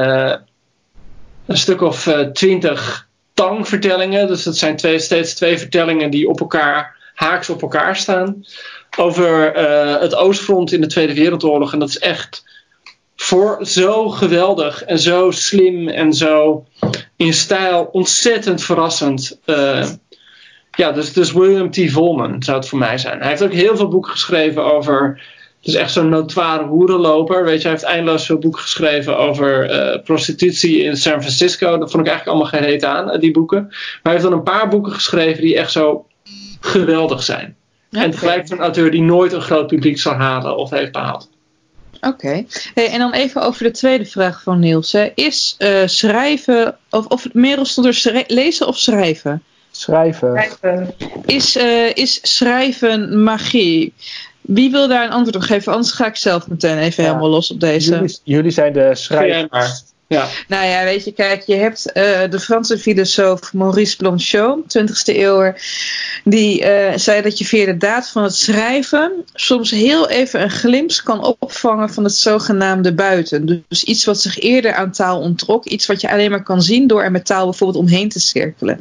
[1.47, 3.08] een stuk of twintig
[3.39, 4.27] tangvertellingen.
[4.27, 8.45] Dus dat zijn twee, steeds twee vertellingen die op elkaar, haaks op elkaar staan.
[8.97, 11.73] Over uh, het Oostfront in de Tweede Wereldoorlog.
[11.73, 12.45] En dat is echt
[13.17, 16.67] voor zo geweldig en zo slim en zo
[17.17, 19.41] in stijl ontzettend verrassend.
[19.47, 19.89] Uh,
[20.71, 21.91] ja, dus, dus William T.
[21.91, 23.19] Volman zou het voor mij zijn.
[23.19, 25.23] Hij heeft ook heel veel boeken geschreven over
[25.69, 27.45] is echt zo'n notoire hoerenloper.
[27.45, 31.79] Weet je, hij heeft eindeloos veel boeken geschreven over uh, prostitutie in San Francisco.
[31.79, 33.63] Dat vond ik eigenlijk allemaal geen reet aan, uh, die boeken.
[33.63, 36.07] Maar hij heeft dan een paar boeken geschreven die echt zo
[36.61, 37.57] geweldig zijn.
[37.91, 38.05] Okay.
[38.05, 41.31] En tegelijk een auteur die nooit een groot publiek zal halen of heeft behaald.
[42.01, 42.45] Oké.
[42.75, 44.93] Hey, en dan even over de tweede vraag van Niels.
[44.93, 45.11] Hè.
[45.15, 49.43] Is uh, schrijven, of, of Merel stond er lezen of schrijven?
[49.71, 50.45] Schrijven.
[50.59, 50.95] schrijven.
[51.27, 51.57] Is,
[51.95, 53.93] is schrijven magie?
[54.49, 55.73] Wie wil daar een antwoord op geven?
[55.73, 57.91] Anders ga ik zelf meteen even helemaal los op deze.
[57.91, 59.83] Jullie, jullie zijn de schrijvers.
[60.09, 60.29] Ja.
[60.49, 65.53] Nou ja, weet je, kijk, je hebt uh, de Franse filosoof Maurice Blanchot, 20e eeuw,
[66.25, 70.51] die uh, zei dat je via de daad van het schrijven soms heel even een
[70.51, 73.65] glimp kan opvangen van het zogenaamde buiten.
[73.69, 76.87] Dus iets wat zich eerder aan taal onttrok, iets wat je alleen maar kan zien
[76.87, 78.81] door er met taal bijvoorbeeld omheen te cirkelen.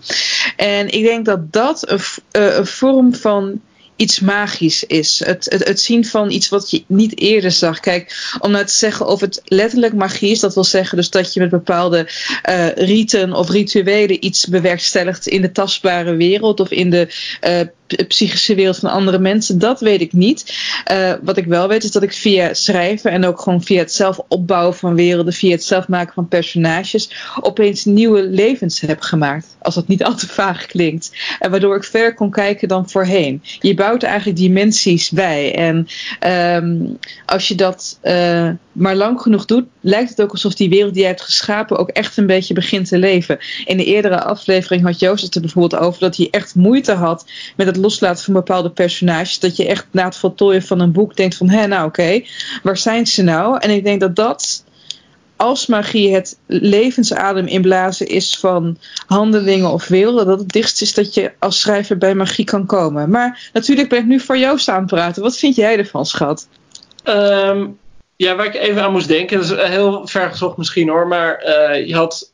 [0.56, 2.00] En ik denk dat dat een,
[2.32, 3.62] uh, een vorm van
[3.98, 5.22] iets magisch is.
[5.26, 7.80] Het, het, zien van iets wat je niet eerder zag.
[7.80, 11.34] Kijk, om nou te zeggen of het letterlijk magie is, dat wil zeggen dus dat
[11.34, 12.10] je met bepaalde
[12.50, 17.08] uh, riten of rituelen iets bewerkstelligt in de tastbare wereld of in de
[17.48, 17.60] uh,
[18.08, 20.54] psychische wereld van andere mensen, dat weet ik niet.
[20.92, 23.94] Uh, wat ik wel weet is dat ik via schrijven en ook gewoon via het
[23.94, 29.58] zelf opbouwen van werelden, via het zelf maken van personages, opeens nieuwe levens heb gemaakt.
[29.62, 31.12] Als dat niet al te vaag klinkt.
[31.40, 33.42] En waardoor ik verder kon kijken dan voorheen.
[33.60, 35.56] Je bouwt eigenlijk dimensies bij.
[35.56, 35.88] En
[36.64, 40.94] um, als je dat uh, maar lang genoeg doet, lijkt het ook alsof die wereld
[40.94, 43.38] die je hebt geschapen ook echt een beetje begint te leven.
[43.66, 47.26] In de eerdere aflevering had Joost het er bijvoorbeeld over dat hij echt moeite had
[47.56, 49.40] met het loslaten van bepaalde personages.
[49.40, 52.22] Dat je echt na het voltooien van een boek denkt van, hé nou oké,
[52.64, 53.58] waar zijn ze nou?
[53.60, 54.64] En ik denk dat dat
[55.38, 61.14] als magie het levensadem inblazen is van handelingen of werelden, dat het dichtst is dat
[61.14, 63.10] je als schrijver bij magie kan komen.
[63.10, 65.24] Maar natuurlijk ben ik nu voor Joost aan het praten.
[65.24, 66.48] Wat vind jij ervan, schat?
[67.04, 67.78] Um,
[68.16, 71.44] ja, waar ik even aan moest denken, dat is heel ver gezocht misschien hoor, maar
[71.46, 72.34] uh, je had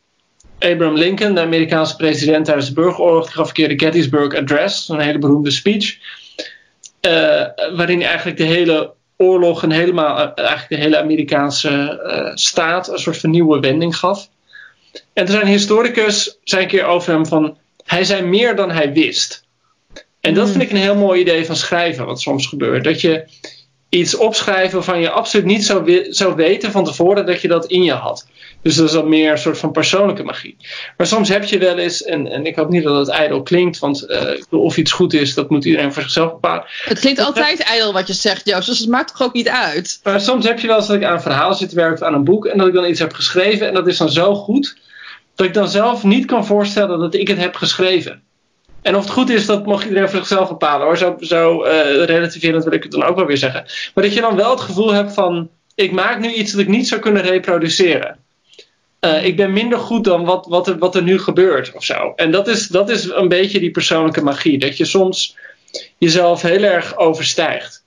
[0.60, 4.90] Abraham Lincoln, de Amerikaanse president tijdens de burgeroorlog, die gaf een keer de Gettysburg Address,
[4.90, 5.98] een hele beroemde speech,
[7.02, 7.12] uh,
[7.76, 13.00] waarin hij eigenlijk de hele oorlog en helemaal, uh, eigenlijk de hele Amerikaanse staat een
[13.00, 14.30] soort van nieuwe wending gaf.
[15.14, 18.94] En er zijn historicus, zijn een keer over hem van, hij zei meer dan hij
[18.94, 19.46] wist.
[20.20, 20.52] En dat hmm.
[20.52, 22.84] vind ik een heel mooi idee van schrijven, wat soms gebeurt.
[22.84, 23.26] Dat je
[23.90, 27.84] iets opschrijven waarvan je absoluut niet zou, zou weten van tevoren dat je dat in
[27.84, 28.28] je had.
[28.64, 30.58] Dus dat is dan meer een soort van persoonlijke magie.
[30.98, 33.80] Maar soms heb je wel eens, en, en ik hoop niet dat het ijdel klinkt,
[33.80, 36.66] want uh, of iets goed is, dat moet iedereen voor zichzelf bepalen.
[36.84, 40.00] Het klinkt altijd ijdel wat je zegt, Joost, dus het maakt toch ook niet uit.
[40.04, 42.14] Maar soms heb je wel eens dat ik aan een verhaal zit te werken aan
[42.14, 44.78] een boek en dat ik dan iets heb geschreven en dat is dan zo goed
[45.36, 48.24] dat ik dan zelf niet kan voorstellen dat ik het heb geschreven.
[48.82, 50.98] En of het goed is, dat mag iedereen voor zichzelf bepalen hoor.
[50.98, 53.66] Zo, zo uh, relativerend wil ik het dan ook wel weer zeggen.
[53.94, 56.68] Maar dat je dan wel het gevoel hebt van: ik maak nu iets dat ik
[56.68, 58.23] niet zou kunnen reproduceren.
[59.06, 62.14] Uh, ik ben minder goed dan wat, wat, er, wat er nu gebeurt of zo.
[62.16, 64.60] En dat is, dat is een beetje die persoonlijke magie.
[64.60, 65.38] Dat je soms
[65.98, 67.84] jezelf heel erg overstijgt.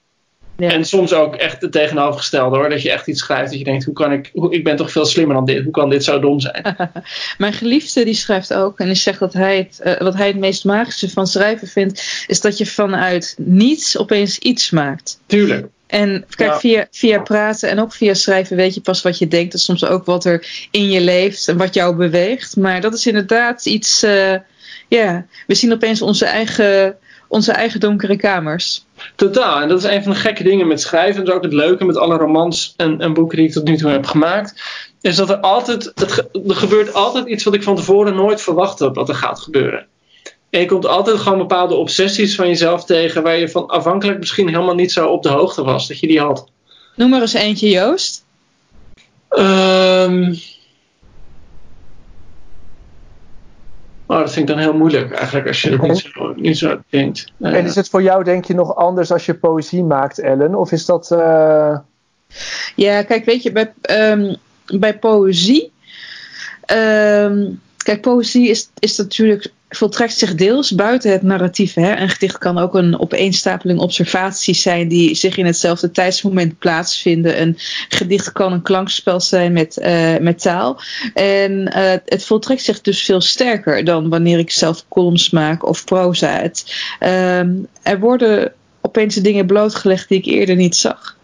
[0.57, 0.71] Ja.
[0.71, 2.69] En soms ook echt het tegenovergestelde hoor.
[2.69, 4.91] Dat je echt iets schrijft dat je denkt, hoe kan ik, hoe, ik ben toch
[4.91, 5.63] veel slimmer dan dit.
[5.63, 6.77] Hoe kan dit zo dom zijn?
[7.39, 10.37] Mijn geliefde die schrijft ook en die zegt dat hij het, uh, wat hij het
[10.37, 15.21] meest magische van schrijven vindt, is dat je vanuit niets opeens iets maakt.
[15.27, 15.67] Tuurlijk.
[15.87, 16.59] En kijk, ja.
[16.59, 19.53] via, via praten en ook via schrijven weet je pas wat je denkt.
[19.53, 22.57] En soms ook wat er in je leeft en wat jou beweegt.
[22.57, 24.05] Maar dat is inderdaad iets.
[24.05, 24.35] Uh,
[24.89, 26.97] ja, we zien opeens onze eigen,
[27.29, 28.85] onze eigen donkere kamers.
[29.15, 29.61] Totaal.
[29.61, 31.21] En dat is een van de gekke dingen met schrijven.
[31.21, 33.65] En dat is ook het leuke met alle romans en, en boeken die ik tot
[33.65, 34.63] nu toe heb gemaakt.
[35.01, 35.85] Is dat er altijd.
[35.95, 39.41] Het, er gebeurt altijd iets wat ik van tevoren nooit verwacht heb dat er gaat
[39.41, 39.87] gebeuren.
[40.51, 43.23] En je komt altijd gewoon bepaalde obsessies van jezelf tegen.
[43.23, 46.21] waar je van afhankelijk misschien helemaal niet zo op de hoogte was dat je die
[46.21, 46.49] had.
[46.97, 48.25] Noem maar eens eentje, Joost.
[49.29, 50.39] Um,
[54.07, 56.81] Oh, dat vind ik dan heel moeilijk eigenlijk als je het niet zo, niet zo
[56.89, 57.33] denkt.
[57.39, 60.55] Uh, en is het voor jou denk je nog anders als je poëzie maakt, Ellen?
[60.55, 61.11] Of is dat...
[61.13, 61.79] Uh...
[62.77, 64.37] Ja, kijk, weet je, bij, um,
[64.67, 65.73] bij poëzie...
[66.73, 71.75] Um, kijk, poëzie is, is natuurlijk voltrekt zich deels buiten het narratief.
[71.75, 71.97] Hè?
[71.97, 77.41] Een gedicht kan ook een opeenstapeling observaties zijn die zich in hetzelfde tijdsmoment plaatsvinden.
[77.41, 77.55] Een
[77.89, 80.81] gedicht kan een klankspel zijn met, uh, met taal.
[81.15, 85.85] En uh, het voltrekt zich dus veel sterker dan wanneer ik zelf columns maak of
[85.85, 86.41] proza.
[86.41, 87.39] Het, uh,
[87.83, 91.17] er worden opeens dingen blootgelegd die ik eerder niet zag.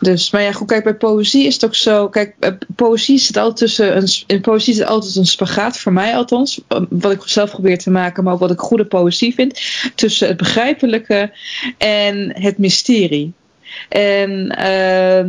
[0.00, 2.08] Dus, maar ja, goed, kijk, bij poëzie is het ook zo.
[2.08, 2.34] Kijk,
[2.74, 3.96] poëzie zit altijd tussen.
[3.96, 6.60] Een, in poëzie zit altijd een spagaat, voor mij althans.
[6.88, 9.60] Wat ik zelf probeer te maken, maar ook wat ik goede poëzie vind.
[9.94, 11.32] Tussen het begrijpelijke
[11.78, 13.32] en het mysterie.
[13.88, 15.24] En uh,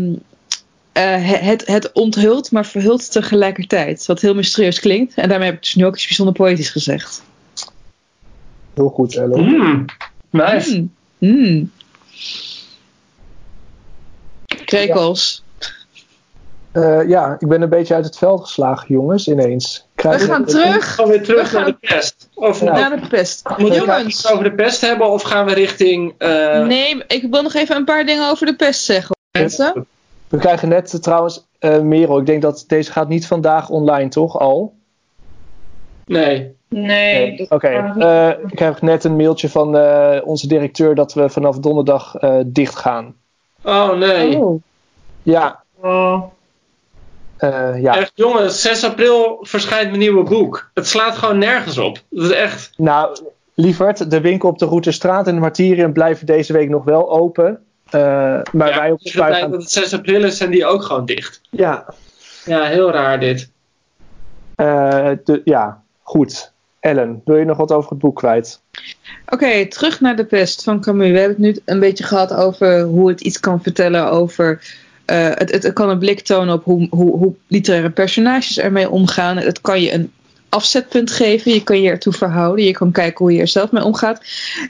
[0.94, 4.06] uh, het, het onthult, maar verhult tegelijkertijd.
[4.06, 5.14] Wat heel mysterieus klinkt.
[5.14, 7.24] En daarmee heb ik dus nu ook iets bijzonder poëtisch gezegd.
[8.74, 9.44] Heel goed, Ellen.
[9.44, 9.86] Mm,
[10.30, 10.78] nice.
[10.78, 11.72] Mm, mm.
[14.70, 15.44] Krekels.
[15.60, 15.68] Ja.
[16.74, 19.88] Uh, ja, ik ben een beetje uit het veld geslagen, jongens, ineens.
[19.96, 20.96] Krijg We gaan terug.
[20.96, 22.30] Gaan we terug naar de pest?
[22.34, 22.72] Of ja.
[22.72, 23.50] naar de pest.
[23.58, 26.14] Moeten we het over de pest hebben of gaan we richting...
[26.20, 26.66] Uh...
[26.66, 29.16] Nee, ik wil nog even een paar dingen over de pest zeggen.
[29.32, 29.86] Mensen.
[30.28, 31.46] We krijgen net uh, trouwens,
[31.82, 34.74] Merel, ik denk dat deze gaat niet vandaag online, toch, al?
[36.06, 36.56] Nee.
[36.70, 37.42] Nee.
[37.42, 37.94] Oké, okay.
[37.98, 42.40] uh, ik heb net een mailtje van uh, onze directeur dat we vanaf donderdag uh,
[42.46, 43.16] dicht gaan.
[43.64, 44.38] Oh nee.
[44.38, 44.62] Oh.
[45.24, 45.64] Ja.
[45.82, 46.24] Oh.
[47.40, 47.98] Uh, ja.
[47.98, 50.70] Echt, jongens, 6 april verschijnt mijn nieuwe boek.
[50.74, 52.00] Het slaat gewoon nergens op.
[52.10, 52.72] Dat is echt.
[52.78, 53.18] Nou,
[53.54, 57.64] lieverd, de winkel op de Routerstraat en de Martirium blijven deze week nog wel open.
[57.86, 58.02] Uh,
[58.52, 59.52] maar ja, wij op het gaan...
[59.52, 61.42] dat het 6 april is, zijn die ook gewoon dicht.
[61.50, 61.86] Ja.
[62.46, 63.52] Ja, heel raar dit.
[64.56, 66.49] Uh, de, ja, goed.
[66.80, 68.62] Ellen, wil je nog wat over het boek kwijt?
[69.28, 71.12] Oké, terug naar de pest van Camus.
[71.12, 74.78] We hebben het nu een beetje gehad over hoe het iets kan vertellen over.
[75.06, 79.38] Uh, het, het, kan een blik tonen op hoe, hoe, hoe literaire personages ermee omgaan.
[79.38, 80.12] Het kan je een
[80.50, 81.54] afzetpunt geven.
[81.54, 82.66] Je kan je ertoe verhouden.
[82.66, 84.22] Je kan kijken hoe je er zelf mee omgaat.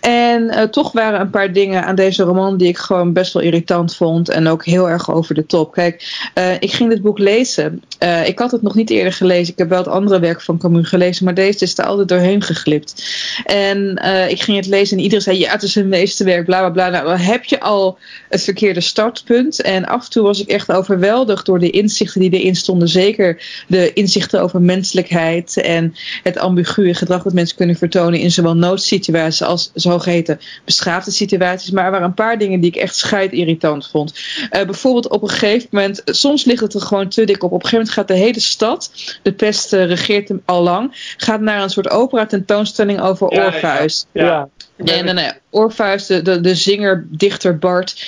[0.02, 3.44] En uh, toch waren een paar dingen aan deze roman die ik gewoon best wel
[3.44, 4.30] irritant vond.
[4.30, 5.72] En ook heel erg over de top.
[5.72, 7.84] Kijk, uh, ik ging dit boek lezen.
[8.04, 9.54] Uh, ik had het nog niet eerder gelezen.
[9.54, 11.26] Ik heb wel het andere werk van Camus gelezen.
[11.26, 13.04] Maar deze is er altijd doorheen geglipt.
[13.46, 16.70] En ik ging het lezen en iedereen zei: Ja, het is een meesterwerk, bla bla
[16.70, 16.90] bla.
[16.90, 17.98] Nou, dan heb je al
[18.30, 19.62] het verkeerde startpunt.
[19.62, 22.88] En af en toe was ik echt overweldigd door de inzichten die erin stonden.
[22.88, 28.56] Zeker de inzichten over menselijkheid en het ambiguë gedrag dat mensen kunnen vertonen in zowel
[28.56, 31.72] noodsituaties als zogeheten beschaafde situaties.
[31.72, 34.14] Maar er waren een paar dingen die ik echt scheidirritant vond.
[34.52, 37.52] Uh, bijvoorbeeld op een gegeven moment, soms ligt het er gewoon te dik op.
[37.52, 38.92] Op een gegeven moment gaat de hele stad,
[39.22, 43.46] de pest uh, regeert hem al lang, gaat naar een soort opera tentoonstelling over ja,
[43.46, 44.06] Orpheus.
[44.12, 44.50] Ja, ja.
[44.78, 44.94] ja.
[44.94, 48.06] En dan uh, Orpheus, de, de, de zinger, dichter Bart,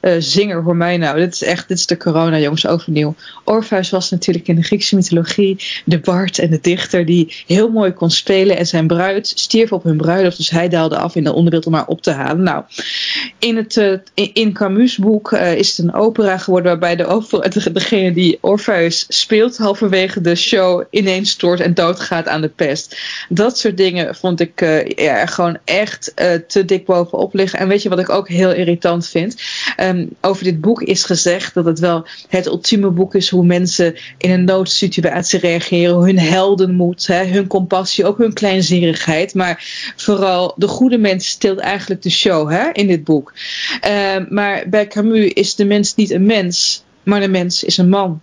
[0.00, 1.18] uh, zinger, hoor mij nou.
[1.18, 3.14] Dit is echt, dit is de corona, jongens, overnieuw.
[3.44, 7.92] Orpheus was natuurlijk in de Griekse mythologie de bard en de dichter die heel mooi
[7.92, 8.56] kon spelen.
[8.56, 11.74] En zijn bruid stierf op hun bruiloft, dus hij daalde af in de onderbeeld om
[11.74, 12.42] haar op te halen.
[12.42, 12.64] Nou,
[13.38, 13.98] in het uh,
[14.32, 19.56] in, Camus' boek uh, is het een opera geworden waarbij de degene die Orpheus speelt
[19.56, 22.98] halverwege de show ineens stoort en doodgaat aan de pest.
[23.28, 24.60] Dat soort dingen vond ik
[24.96, 26.12] ja, gewoon echt
[26.46, 27.58] te dik bovenop liggen.
[27.58, 29.36] En weet je wat ik ook heel irritant vind?
[29.96, 33.94] Ehm, over dit boek is gezegd dat het wel het ultieme boek is hoe mensen
[34.18, 39.34] in een noodsituatie reageren, hun heldenmoed, hè, hun compassie, ook hun kleinzierigheid.
[39.34, 43.32] Maar vooral de goede mens steelt eigenlijk de show hè, in dit boek.
[43.80, 47.88] Ehm, maar bij Camus is de mens niet een mens, maar de mens is een
[47.88, 48.20] man.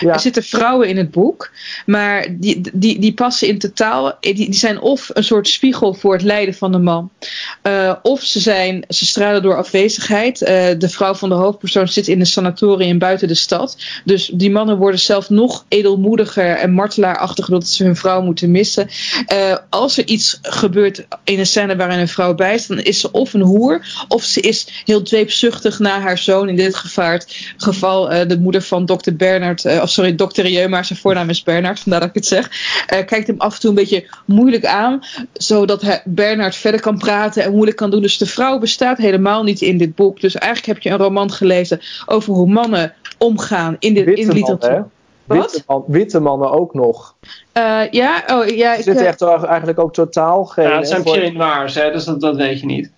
[0.00, 1.50] Er zitten vrouwen in het boek,
[1.86, 4.16] maar die, die, die passen in totaal.
[4.20, 7.10] Die, die zijn of een soort spiegel voor het lijden van de man,
[7.62, 10.40] uh, of ze, zijn, ze stralen door afwezigheid.
[10.40, 10.48] Uh,
[10.78, 13.76] de vrouw van de hoofdpersoon zit in een sanatorium buiten de stad.
[14.04, 18.88] Dus die mannen worden zelf nog edelmoediger en martelaarachtiger doordat ze hun vrouw moeten missen.
[19.70, 23.10] Als er iets gebeurt in een scène waarin een vrouw bij is, dan is ze
[23.10, 26.48] of een hoer, of ze is heel dweepzuchtig naar haar zoon.
[26.48, 26.76] In dit
[27.56, 31.28] geval de moeder van dokter Bernard Bernard, uh, of sorry, dokter Rieu, maar zijn voornaam
[31.28, 32.50] is Bernard, vandaar dat ik het zeg.
[32.92, 35.00] Uh, kijkt hem af en toe een beetje moeilijk aan,
[35.32, 38.02] zodat hij, Bernard verder kan praten en moeilijk kan doen.
[38.02, 40.20] Dus de vrouw bestaat helemaal niet in dit boek.
[40.20, 44.32] Dus eigenlijk heb je een roman gelezen over hoe mannen omgaan in de, in de
[44.32, 44.86] literatuur.
[45.24, 47.14] Witte, man, witte, mannen ook nog.
[47.54, 48.76] Uh, ja, oh ja.
[48.76, 50.68] Er zit echt eigenlijk ook totaal geen.
[50.68, 52.90] Ja, het zijn Pied Noirs, hè, dus dat, dat weet je niet.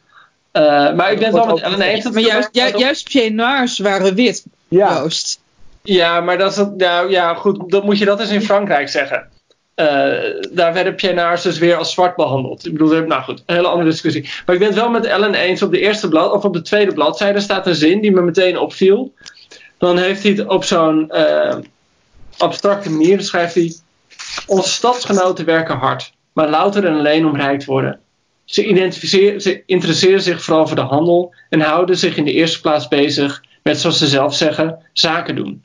[0.52, 0.62] Uh,
[0.94, 2.10] maar ik ben het wel met Ellen eens.
[2.10, 4.94] Maar juist, ju juist Pied Noirs waren wit, ja.
[4.94, 5.40] Joost.
[5.86, 9.28] Ja, maar dat is nou ja, goed, dan moet je dat eens in Frankrijk zeggen.
[9.76, 9.86] Uh,
[10.52, 12.66] daar werden Pienards dus weer als zwart behandeld.
[12.66, 14.22] Ik bedoel, nou goed, een hele andere discussie.
[14.46, 15.62] Maar ik ben het wel met Ellen eens.
[15.62, 18.58] Op de eerste blad, of op de tweede bladzijde staat een zin die me meteen
[18.58, 19.14] opviel.
[19.78, 21.56] Dan heeft hij het op zo'n uh,
[22.36, 23.74] abstracte manier, schrijft hij.
[24.46, 28.00] Onze stadsgenoten werken hard, maar louter en alleen om rijk te worden.
[28.44, 32.60] Ze, identificeren, ze interesseren zich vooral voor de handel en houden zich in de eerste
[32.60, 35.64] plaats bezig met, zoals ze zelf zeggen, zaken doen.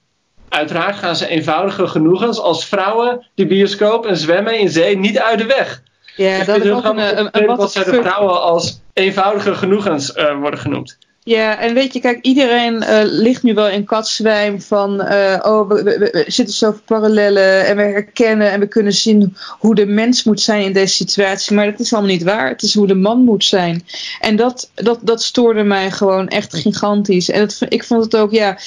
[0.52, 5.38] Uiteraard gaan ze eenvoudige genoegens als vrouwen, de bioscoop en zwemmen in zee niet uit
[5.38, 5.82] de weg.
[6.16, 10.60] Ja, dat is ook een, een, een, wat de vrouwen als eenvoudige genoegens uh, worden
[10.60, 10.98] genoemd.
[11.24, 15.70] Ja, en weet je, kijk, iedereen uh, ligt nu wel in katzwijm van, uh, oh,
[15.70, 19.86] we, we, we, zitten zoveel parallellen en we herkennen en we kunnen zien hoe de
[19.86, 21.56] mens moet zijn in deze situatie.
[21.56, 22.50] Maar dat is allemaal niet waar.
[22.50, 23.86] Het is hoe de man moet zijn.
[24.20, 27.30] En dat, dat, dat stoorde mij gewoon echt gigantisch.
[27.30, 28.58] En ik vond het ook, ja,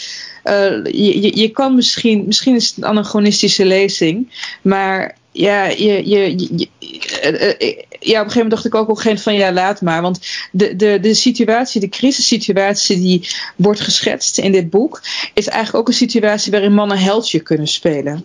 [0.45, 4.33] uh, je, je kan misschien, misschien is het een anachronistische lezing,
[4.63, 6.69] maar ja, je, je, je,
[7.21, 9.55] eh, eh, ja, op een gegeven moment dacht ik ook op een gegeven moment van
[9.55, 10.03] ja, laat maar.
[10.03, 10.21] Want
[10.53, 15.03] de, de, de situatie, de crisissituatie die wordt geschetst in dit boek,
[15.35, 18.25] is eigenlijk ook een situatie waarin mannen heldje kunnen spelen.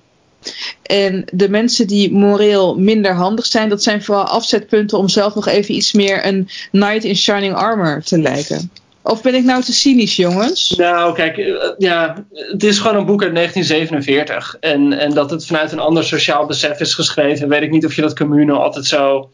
[0.83, 5.47] En de mensen die moreel minder handig zijn, dat zijn vooral afzetpunten om zelf nog
[5.47, 8.71] even iets meer een knight in shining armor te lijken.
[9.01, 10.73] Of ben ik nou te cynisch, jongens?
[10.77, 14.57] Nou, kijk, eh, ja, het is gewoon een boek uit 1947.
[14.59, 17.95] En, en dat het vanuit een ander sociaal besef is geschreven, weet ik niet of
[17.95, 19.29] je dat commune altijd zo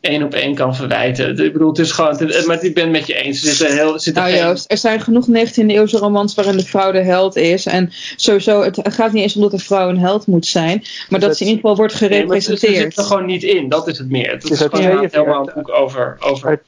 [0.00, 1.44] één op één kan verwijten.
[1.44, 3.44] Ik bedoel, het is gewoon, maar ik ben het met je eens.
[3.44, 7.02] Er, zit heel, zit nou, Joost, er zijn genoeg 19e-eeuwse romans waarin de vrouw de
[7.02, 7.66] held is.
[7.66, 11.20] En sowieso, het gaat niet eens om dat de vrouw een held moet zijn, maar
[11.20, 12.72] dat, ze in ieder geval wordt gerepresenteerd.
[12.72, 14.30] Nee, het zit er gewoon niet in, dat is het meer.
[14.30, 16.62] Het is, gewoon helemaal een boek over, over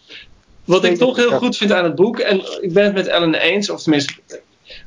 [0.65, 3.35] wat ik toch heel goed vind aan het boek, en ik ben het met Ellen
[3.35, 4.13] eens, of tenminste,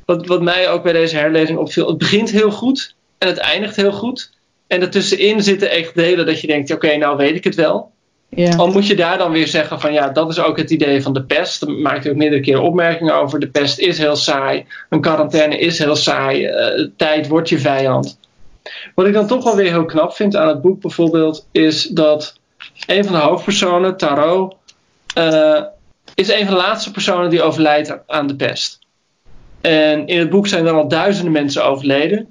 [0.04, 3.76] wat, wat mij ook bij deze herlezing opviel, het begint heel goed en het eindigt
[3.76, 4.30] heel goed.
[4.66, 7.90] En ertussenin zitten echt delen dat je denkt, oké, nou weet ik het wel.
[8.36, 8.56] Ja.
[8.56, 11.12] Al moet je daar dan weer zeggen van ja, dat is ook het idee van
[11.12, 11.66] de pest.
[11.66, 13.40] Daar maakt hij ook meerdere keren opmerkingen over.
[13.40, 14.66] De pest is heel saai.
[14.88, 16.48] Een quarantaine is heel saai.
[16.48, 18.18] Uh, tijd wordt je vijand.
[18.94, 22.38] Wat ik dan toch wel weer heel knap vind aan het boek bijvoorbeeld, is dat
[22.86, 24.56] een van de hoofdpersonen, Tarot,
[25.18, 25.62] uh,
[26.14, 28.78] is een van de laatste personen die overlijdt aan de pest.
[29.60, 32.26] En in het boek zijn er al duizenden mensen overleden.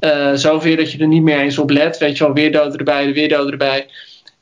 [0.00, 1.98] Uh, zoveel dat je er niet meer eens op let.
[1.98, 3.86] Weet je wel, weer dood erbij, weer dood erbij.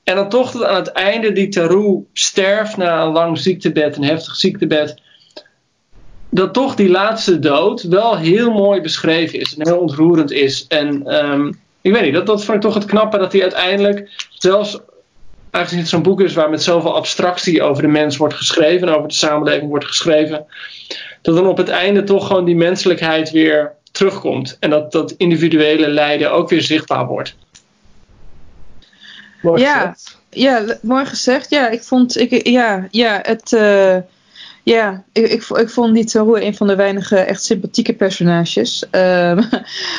[0.05, 4.05] En dan toch dat aan het einde die Tarou sterft na een lang ziektebed, een
[4.05, 5.03] heftig ziektebed.
[6.31, 10.67] Dat toch die laatste dood wel heel mooi beschreven is en heel ontroerend is.
[10.67, 14.27] En um, ik weet niet, dat, dat vond ik toch het knappe dat hij uiteindelijk,
[14.39, 14.79] zelfs
[15.51, 18.95] aangezien het zo'n boek is waar met zoveel abstractie over de mens wordt geschreven en
[18.95, 20.47] over de samenleving wordt geschreven,
[21.23, 24.57] dat dan op het einde toch gewoon die menselijkheid weer terugkomt.
[24.61, 27.37] En dat dat individuele lijden ook weer zichtbaar wordt.
[29.45, 29.97] Mooi ja,
[30.31, 31.51] ja, mooi gezegd.
[31.51, 33.97] Ja, ik vond, ik, ja, ja, het, uh,
[34.65, 38.83] ja, ik, ik, ik vond niet Roe een van de weinige echt sympathieke personages.
[38.83, 39.43] Um, ja.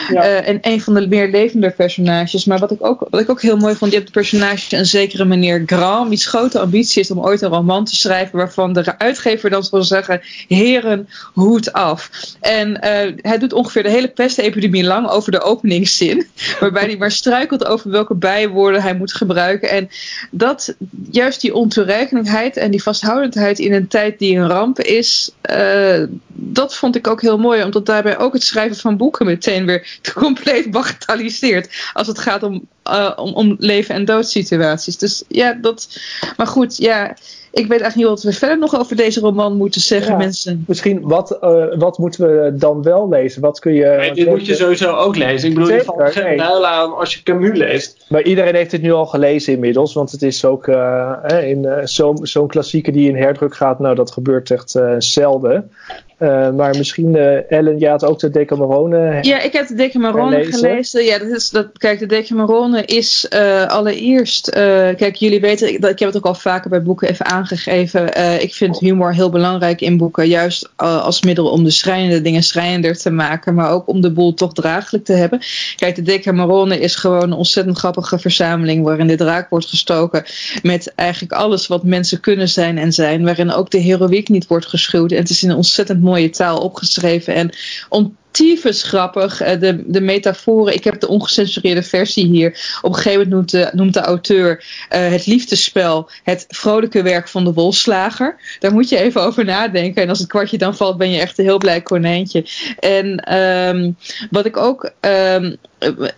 [0.09, 2.45] uh, en een van de meer levende personages.
[2.45, 4.85] Maar wat ik, ook, wat ik ook heel mooi vond, je hebt de personage een
[4.85, 8.99] zekere meneer Grand, wiens grote ambitie is om ooit een roman te schrijven waarvan de
[8.99, 12.09] uitgever dan zal zeggen, heren, hoed af.
[12.41, 12.79] En uh,
[13.21, 16.27] hij doet ongeveer de hele pestepidemie lang over de openingszin,
[16.59, 19.69] waarbij hij maar struikelt over welke bijwoorden hij moet gebruiken.
[19.69, 19.89] En
[20.31, 20.75] dat,
[21.11, 26.75] juist die ontoerekening en die vasthoudendheid in een tijd die een ramp is, uh, dat
[26.75, 30.71] vond ik ook heel mooi, omdat daarbij ook het schrijven van boeken meteen weer compleet
[30.71, 31.89] bagatelliseert.
[31.93, 34.97] Als het gaat om, uh, om, om leven- en doodsituaties.
[34.97, 35.97] Dus ja, dat.
[36.37, 37.15] Maar goed, ja
[37.55, 40.63] ik weet eigenlijk niet wat we verder nog over deze roman moeten zeggen, mensen.
[40.67, 43.41] Misschien, wat, uh, wat moeten we dan wel lezen?
[43.41, 43.85] Wat kun je...
[43.85, 45.49] Nee, dit moet je sowieso ook lezen.
[45.49, 46.41] Ik bedoel, Zeker, je valt geen nee.
[46.41, 48.05] aan als je Camus leest.
[48.09, 51.77] Maar iedereen heeft het nu al gelezen inmiddels, want het is ook uh, in uh,
[51.83, 55.71] zo'n zo klassieker die in herdruk gaat, nou dat gebeurt echt zelden.
[56.19, 60.45] Uh, maar misschien, uh, Ellen, jij had ook de Decamerone Ja, ik heb de Decamerone
[60.45, 61.03] gelezen.
[61.03, 64.49] Ja, dat is, dat, kijk, de Decamerone is uh, allereerst...
[64.49, 68.41] kijk, jullie weten, ik, ik heb het ook al vaker bij boeken even aangegeven.
[68.41, 70.27] ik vind humor heel belangrijk in boeken.
[70.27, 73.53] Juist als middel om de schrijnende dingen schrijnender te maken.
[73.53, 75.39] Maar ook om de boel toch draaglijk te hebben.
[75.75, 78.83] Kijk, de Decamerone is gewoon een ontzettend grappige verzameling...
[78.83, 80.23] waarin de draak wordt gestoken
[80.63, 83.23] met eigenlijk alles wat mensen kunnen zijn en zijn.
[83.23, 85.11] Waarin ook de heroïek niet wordt geschuwd.
[85.11, 87.33] En het is een ontzettend mooie taal opgeschreven.
[87.33, 87.49] En
[87.89, 89.41] ontiefes grappig.
[89.41, 90.73] Eh, de, de metaforen.
[90.73, 92.79] Ik heb de ongecensureerde versie hier.
[92.81, 97.27] Op een gegeven moment noemt de, noemt de auteur uh, het liefdespel het vrolijke werk
[97.27, 98.37] van de wolslager.
[98.59, 100.01] Daar moet je even over nadenken.
[100.01, 102.45] En als het kwartje dan valt, ben je echt een heel blij konijntje.
[102.79, 103.97] En um,
[104.29, 104.91] wat ik ook.
[105.01, 105.55] Um,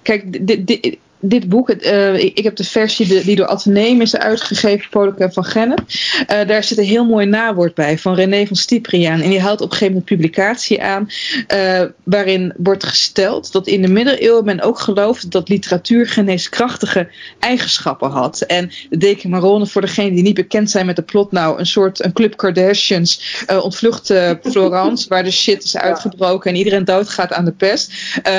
[0.02, 4.16] kijk, dit, dit, dit boek, uh, ik, ik, heb de versie die door Atheneum is
[4.16, 5.80] uitgegeven, Polica van Gennep.
[5.80, 9.22] Uh, daar zit een heel mooi nawoord bij van René van Stipriaan.
[9.22, 11.10] En die haalt op een gegeven moment publicatie aan,
[11.54, 17.10] uh, waarin wordt gesteld dat in de middeleeuwen men ook geloofde dat literatuur geneeskrachtige
[17.40, 18.42] eigenschappen had.
[18.42, 22.04] En de Decamerone, voor degenen die niet bekend zijn met de plot, nou, een soort
[22.04, 24.14] een Club Kardashians ontvlucht
[24.52, 27.92] Florence, waar de shit is uitgebroken en iedereen doodgaat aan de pest.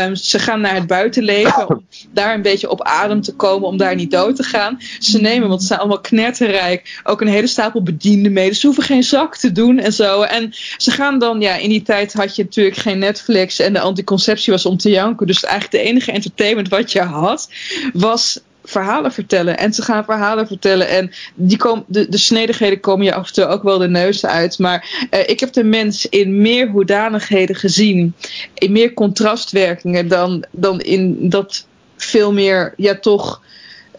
[0.04, 3.76] Um, ze gaan naar het buitenleven om daar een beetje op adem te komen om
[3.76, 4.80] daar niet dood te gaan.
[4.98, 8.48] Ze nemen, want ze zijn allemaal knetterrijk, ook een hele stapel bedienden mee.
[8.48, 10.22] Dus ze hoeven geen zak te doen en zo.
[10.22, 13.80] En ze gaan dan, ja, in die tijd had je natuurlijk geen Netflix en de
[13.80, 15.26] anticonceptie was om te janken.
[15.26, 17.48] Dus eigenlijk de enige entertainment wat je had,
[17.92, 19.58] was verhalen vertellen.
[19.58, 20.88] En ze gaan verhalen vertellen.
[20.88, 24.26] En die komen, de, de snedigheden komen je af en toe ook wel de neus
[24.26, 24.58] uit.
[24.58, 28.14] Maar uh, ik heb de mens in meer hoedanigheden gezien.
[28.54, 31.66] In meer contrastwerkingen dan, dan in dat
[32.02, 33.40] veel meer, ja toch,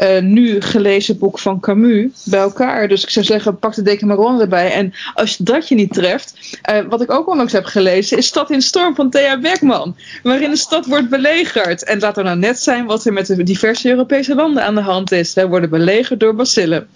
[0.01, 2.87] uh, nu gelezen boek van Camus bij elkaar.
[2.87, 4.71] Dus ik zou zeggen, pak de Decameron erbij.
[4.71, 8.51] En als dat je niet treft, uh, wat ik ook onlangs heb gelezen, is Stad
[8.51, 9.95] in Storm van Thea Beckman.
[10.23, 11.83] Waarin de stad wordt belegerd.
[11.83, 14.81] En laat er nou net zijn wat er met de diverse Europese landen aan de
[14.81, 15.33] hand is.
[15.33, 16.87] Wij worden belegerd door bacillen.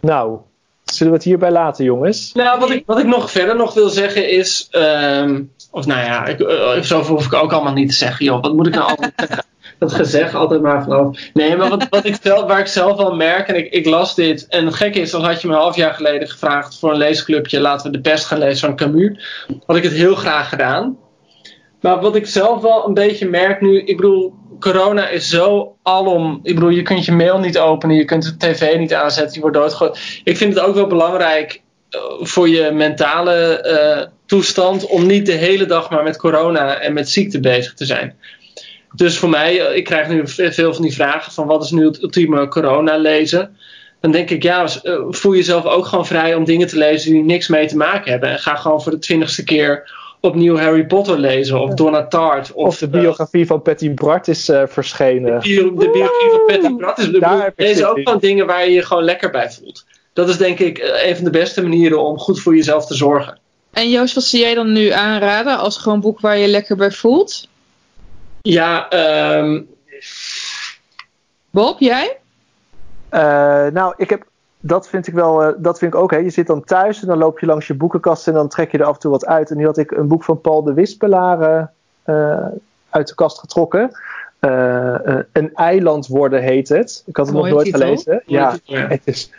[0.00, 0.38] Nou,
[0.84, 2.32] zullen we het hierbij laten, jongens?
[2.34, 4.68] Nou, wat ik, wat ik nog verder nog wil zeggen is.
[4.70, 8.24] Um, of nou ja, ik, uh, zoveel hoef ik ook allemaal niet te zeggen.
[8.24, 9.44] Joh, wat moet ik nou altijd zeggen?
[9.78, 11.18] Dat gezegd altijd maar vanaf.
[11.34, 14.14] Nee, maar wat, wat ik zelf, waar ik zelf wel merk, en ik, ik las
[14.14, 14.46] dit.
[14.48, 16.96] En het gekke is, dan had je me een half jaar geleden gevraagd voor een
[16.96, 17.60] leesclubje.
[17.60, 19.44] Laten we de pest gaan lezen van Camus.
[19.66, 20.96] Had ik het heel graag gedaan.
[21.80, 23.80] Maar wat ik zelf wel een beetje merk nu.
[23.80, 26.40] Ik bedoel, corona is zo alom.
[26.42, 29.40] Ik bedoel, je kunt je mail niet openen, je kunt de tv niet aanzetten, je
[29.40, 30.20] wordt doodgegooid.
[30.24, 31.62] Ik vind het ook wel belangrijk
[32.20, 33.64] voor je mentale
[34.00, 37.84] uh, toestand om niet de hele dag maar met corona en met ziekte bezig te
[37.84, 38.16] zijn.
[38.94, 42.02] Dus voor mij, ik krijg nu veel van die vragen van wat is nu het
[42.02, 43.56] ultieme corona lezen.
[44.00, 44.68] Dan denk ik, ja,
[45.08, 48.30] voel jezelf ook gewoon vrij om dingen te lezen die niks mee te maken hebben.
[48.30, 52.52] En ga gewoon voor de twintigste keer opnieuw Harry Potter lezen of Donna Tartt.
[52.52, 55.40] Of, of de biografie van Patty Bart is uh, verschenen.
[55.40, 56.76] De, bio, de biografie van Patty
[57.20, 59.84] Bart is Deze ook van dingen waar je je gewoon lekker bij voelt
[60.18, 62.94] dat is denk ik eh, een van de beste manieren om goed voor jezelf te
[62.94, 63.38] zorgen.
[63.70, 66.90] En Joost, wat zie jij dan nu aanraden als gewoon boek waar je lekker bij
[66.90, 67.48] voelt?
[68.42, 68.92] Ja,
[69.38, 69.68] um...
[71.50, 72.16] Bob, jij?
[73.10, 73.20] Uh,
[73.66, 74.26] nou, ik heb,
[74.60, 76.10] dat vind ik wel, uh, dat vind ik ook.
[76.10, 76.16] Hè.
[76.16, 78.78] Je zit dan thuis en dan loop je langs je boekenkast en dan trek je
[78.78, 79.50] er af en toe wat uit.
[79.50, 81.70] En nu had ik een boek van Paul de Wispelaar
[82.90, 83.90] uit de kast getrokken.
[85.32, 87.02] een eiland worden heet het.
[87.06, 87.80] Ik had het nog nooit titel.
[87.80, 88.22] gelezen.
[88.26, 89.30] Ja, het is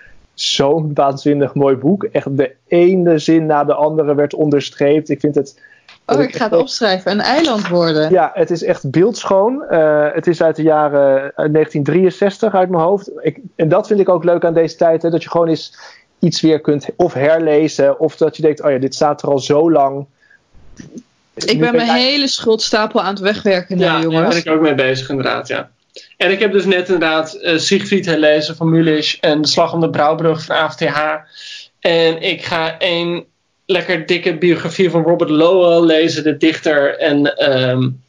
[0.41, 2.03] zo'n waanzinnig mooi boek.
[2.03, 5.09] Echt de ene zin na de andere werd onderstreept.
[5.09, 5.59] Ik vind het.
[6.05, 7.11] Oh, ik ga het opschrijven.
[7.11, 8.11] Een eiland worden.
[8.11, 9.63] Ja, het is echt beeldschoon.
[9.71, 13.11] Uh, het is uit de jaren 1963 uit mijn hoofd.
[13.21, 15.01] Ik, en dat vind ik ook leuk aan deze tijd.
[15.01, 15.77] Hè, dat je gewoon eens
[16.19, 17.99] iets weer kunt of herlezen.
[17.99, 20.05] Of dat je denkt, oh ja, dit staat er al zo lang.
[21.35, 24.13] Ik ben mijn hele schuldstapel aan het wegwerken nu, ja, jongens.
[24.13, 25.69] Daar ben ik ook mee bezig inderdaad, ja.
[26.19, 29.79] En ik heb dus net inderdaad uh, Siegfried herlezen van Mulisch en De Slag om
[29.79, 30.99] de Brouwbrug van AFTH.
[31.79, 33.25] En ik ga een
[33.65, 36.97] lekker dikke biografie van Robert Lowell lezen, de dichter.
[36.97, 38.03] En um,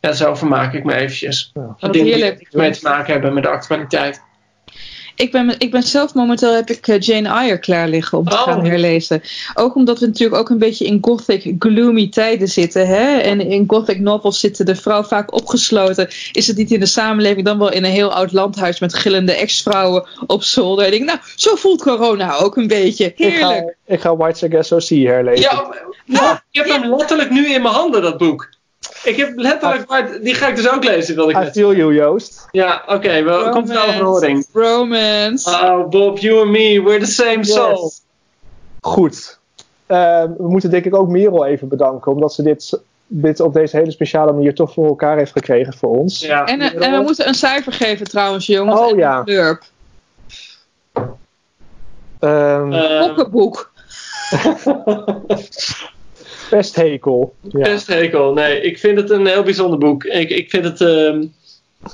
[0.00, 1.52] ja, zo vermaak ik me eventjes.
[1.54, 1.88] Ja.
[1.88, 4.22] Dingen die mee te maken hebben met de actualiteit.
[5.16, 8.34] Ik ben, ik ben zelf momenteel heb ik eh, Jane Eyre klaar liggen om te
[8.34, 8.42] Oh.
[8.42, 9.22] gaan herlezen.
[9.54, 12.86] Ook omdat we natuurlijk ook een beetje in gothic gloomy tijden zitten.
[12.86, 13.16] Hè?
[13.18, 16.08] En in gothic novels zitten de vrouw vaak opgesloten.
[16.32, 19.32] Is het niet in de samenleving dan wel in een heel oud landhuis met gillende
[19.32, 20.86] ex-vrouwen op zolder.
[20.86, 23.04] En ik denk, nou, zo voelt corona ook een beetje.
[23.04, 23.76] Ik Heerlijk.
[23.86, 25.40] ga, ik ga White herlezen.
[25.40, 28.48] Ja, ja, ik heb hem letterlijk nu in mijn handen, dat boek.
[29.04, 31.74] Ik heb letterlijk, maar die ga ik dus ook lezen, wilde ik I net feel
[31.74, 32.48] you, Joost.
[32.50, 34.46] Ja, oké, wel komt een overhoring.
[34.52, 35.50] Romance.
[35.50, 37.92] Oh, Bob, you and me, we're the same soul.
[38.80, 39.38] Goed.
[39.86, 43.76] Eh, we moeten denk ik ook Merel even bedanken, omdat ze dit, dit op deze
[43.76, 46.20] hele speciale manier toch voor elkaar heeft gekregen voor ons.
[46.20, 46.44] Ja.
[46.44, 48.80] En, eh, en we moeten een cijfer geven trouwens, jongens.
[48.80, 49.18] Oh, En ja.
[49.18, 49.62] een blurb.
[52.18, 53.72] Ehm, Eh, Pokkenboek.
[56.56, 57.34] pesthekel.
[57.40, 57.62] Ja.
[57.62, 58.60] Pesthekel, nee.
[58.60, 60.04] Ik vind het een heel bijzonder boek.
[60.04, 61.24] Ik, ik vind het, ehm,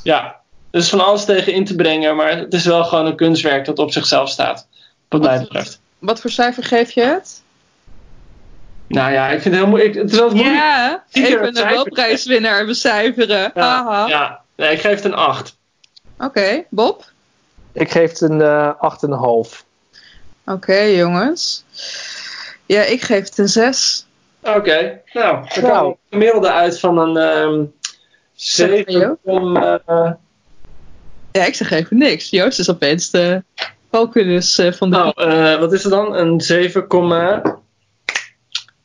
[0.02, 0.40] ja,
[0.70, 3.64] er is van alles tegen in te brengen, maar het is wel gewoon een kunstwerk
[3.64, 4.66] dat op zichzelf staat.
[5.08, 5.80] Wat mij betreft.
[5.98, 7.42] Wat voor cijfer geef je het?
[8.86, 9.94] Nou ja, ik vind het heel moeilijk.
[9.94, 10.60] Het is altijd moeilijk.
[10.60, 11.74] Ja, even een.
[11.74, 13.50] Nobelprijswinnaar becijferen.
[13.54, 14.40] Ja, ja.
[14.56, 15.56] Nee, ik geef het een 8.
[16.18, 17.04] Oké, Bob?
[17.72, 18.72] Ik geef het een eh
[19.50, 19.64] 8,5.
[20.44, 21.64] Oké, jongens.
[22.66, 24.06] Ja, ik geef het een 6.
[24.42, 25.96] Oké, nou, dan Nou.
[26.10, 27.64] gemiddelde uit van een ehm
[28.32, 29.18] 7,
[29.86, 30.12] eh,
[31.32, 32.30] Ja, ik zeg even niks.
[32.30, 33.42] Joost is opeens de
[33.90, 34.96] valkunus eh, van de...
[34.96, 36.16] nou, eh, wat is er dan?
[36.16, 36.40] Een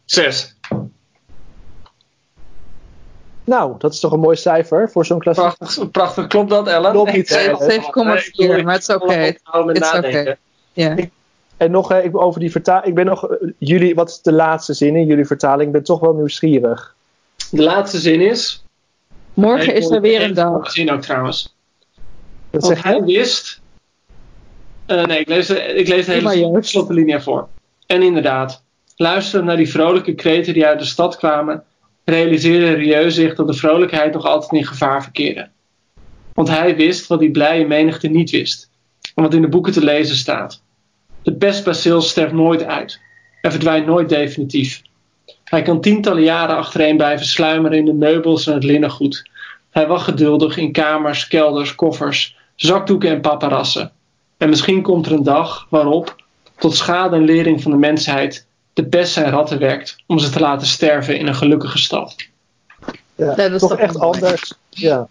[0.06, 0.54] 7,6.
[3.44, 5.56] Nou, dat is toch een mooi cijfer voor zo'n klassieker.
[5.58, 6.28] Prachtig, prachtig.
[6.28, 6.92] Klopt dat, Ellen?
[6.92, 7.36] Klopt niet, hè?
[7.36, 9.14] Nee, 7,4, maar het is oké.
[9.14, 9.42] It's
[9.80, 10.22] nadenken.
[10.22, 10.38] oké.
[10.74, 10.96] Ja.
[11.58, 12.86] En nog eh, ik, over die vertaling.
[12.86, 13.28] Ik ben nog.
[13.28, 15.68] eh, jullie, wat is de laatste zin in jullie vertaling?
[15.68, 16.96] Ik ben toch wel nieuwsgierig.
[17.52, 18.64] De laatste zin is...
[19.34, 20.72] Morgen is er weer een dag.
[20.72, 21.56] zin ook trouwens.
[22.50, 23.62] Wat Want zeg hij wist...
[24.86, 27.48] Eh, nee, ik lees, de- ik lees de hele slotlinie voor.
[27.88, 28.64] En inderdaad,
[28.96, 31.64] luisterend naar die vrolijke kreten die uit de stad kwamen,
[32.06, 35.50] realiseerde Rieu zich dat de vrolijkheid nog altijd in gevaar verkeerde.
[36.34, 38.70] Want hij wist wat die blije menigte niet wist.
[39.16, 40.62] En wat in de boeken te lezen staat.
[41.26, 43.00] De pestbacil sterft nooit uit.
[43.42, 44.82] En verdwijnt nooit definitief.
[45.44, 49.30] Hij kan tientallen jaren achtereen blijven sluimeren in de meubels en het linnengoed.
[49.70, 53.92] Hij wacht geduldig in kamers, kelders, koffers, zakdoeken en paparassen.
[54.38, 56.16] En misschien komt er een dag waarop,
[56.58, 60.40] tot schade en lering van de mensheid, de pest zijn ratten werkt om ze te
[60.40, 62.16] laten sterven in een gelukkige stad.
[63.16, 64.14] Ja, dat is toch toch echt mooi.
[64.14, 64.54] anders.
[64.70, 65.08] Ja.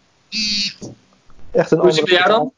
[1.51, 2.53] Echt een Hoe is het bij jou dan?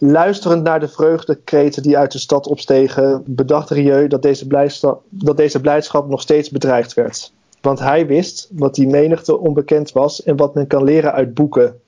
[0.00, 5.36] Luisterend naar de vreugdekreten die uit de stad opstegen, bedacht Rieu dat deze, blijsta- dat
[5.36, 7.32] deze blijdschap nog steeds bedreigd werd.
[7.60, 11.80] Want hij wist wat die menigte onbekend was en wat men kan leren uit boeken.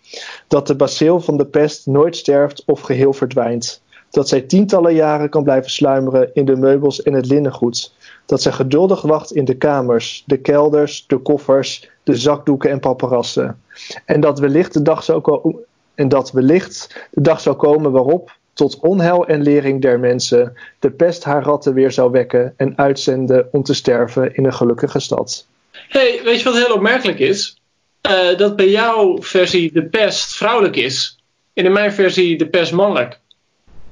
[0.49, 3.83] Dat de bacil van de pest nooit sterft of geheel verdwijnt.
[4.11, 7.95] Dat zij tientallen jaren kan blijven sluimeren in de meubels en het linnengoed.
[8.27, 13.61] Dat zij geduldig wacht in de kamers, de kelders, de koffers, de zakdoeken en paparassen.
[14.05, 15.65] En dat wellicht de dag zou komen
[15.95, 20.91] en dat wellicht de dag zou komen waarop, tot onheil en lering der mensen, de
[20.91, 25.47] pest haar ratten weer zou wekken en uitzenden om te sterven in een gelukkige stad.
[25.89, 27.61] hey, weet je wat heel opmerkelijk is?
[28.01, 31.19] Eh, dat bij jouw versie de pest vrouwelijk is.
[31.53, 33.19] En in mijn versie de pest mannelijk.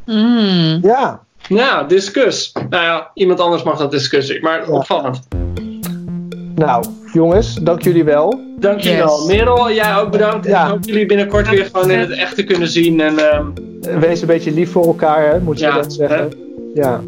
[0.04, 0.78] Mm.
[0.82, 2.52] Ja, Ja, discuss.
[2.52, 5.28] Nou ja, iemand anders mag dat discussen, maar opvallend.
[6.54, 8.40] nou jongens, dank jullie wel.
[8.58, 9.16] Dank je wel.
[9.18, 9.36] Yes.
[9.36, 10.46] Merel, jij ook bedankt.
[10.46, 10.64] Ja.
[10.64, 13.00] Ik hoop jullie binnenkort weer gewoon in het echte kunnen zien.
[13.00, 13.46] En, ehm,
[14.00, 16.32] Wees een beetje lief voor elkaar, hè, moet je Ja, dat zeggen.
[16.74, 17.00] Ja,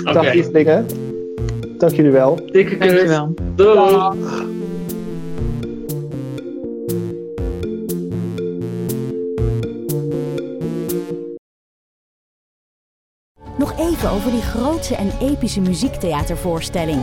[0.00, 0.86] Oké, dag lievelingen.
[1.78, 2.38] Dank jullie wel.
[2.52, 2.88] dikke kus.
[2.88, 3.34] Dankjewel.
[3.54, 3.98] Doei.
[13.58, 17.02] Nog even over die grootse en epische muziektheatervoorstelling.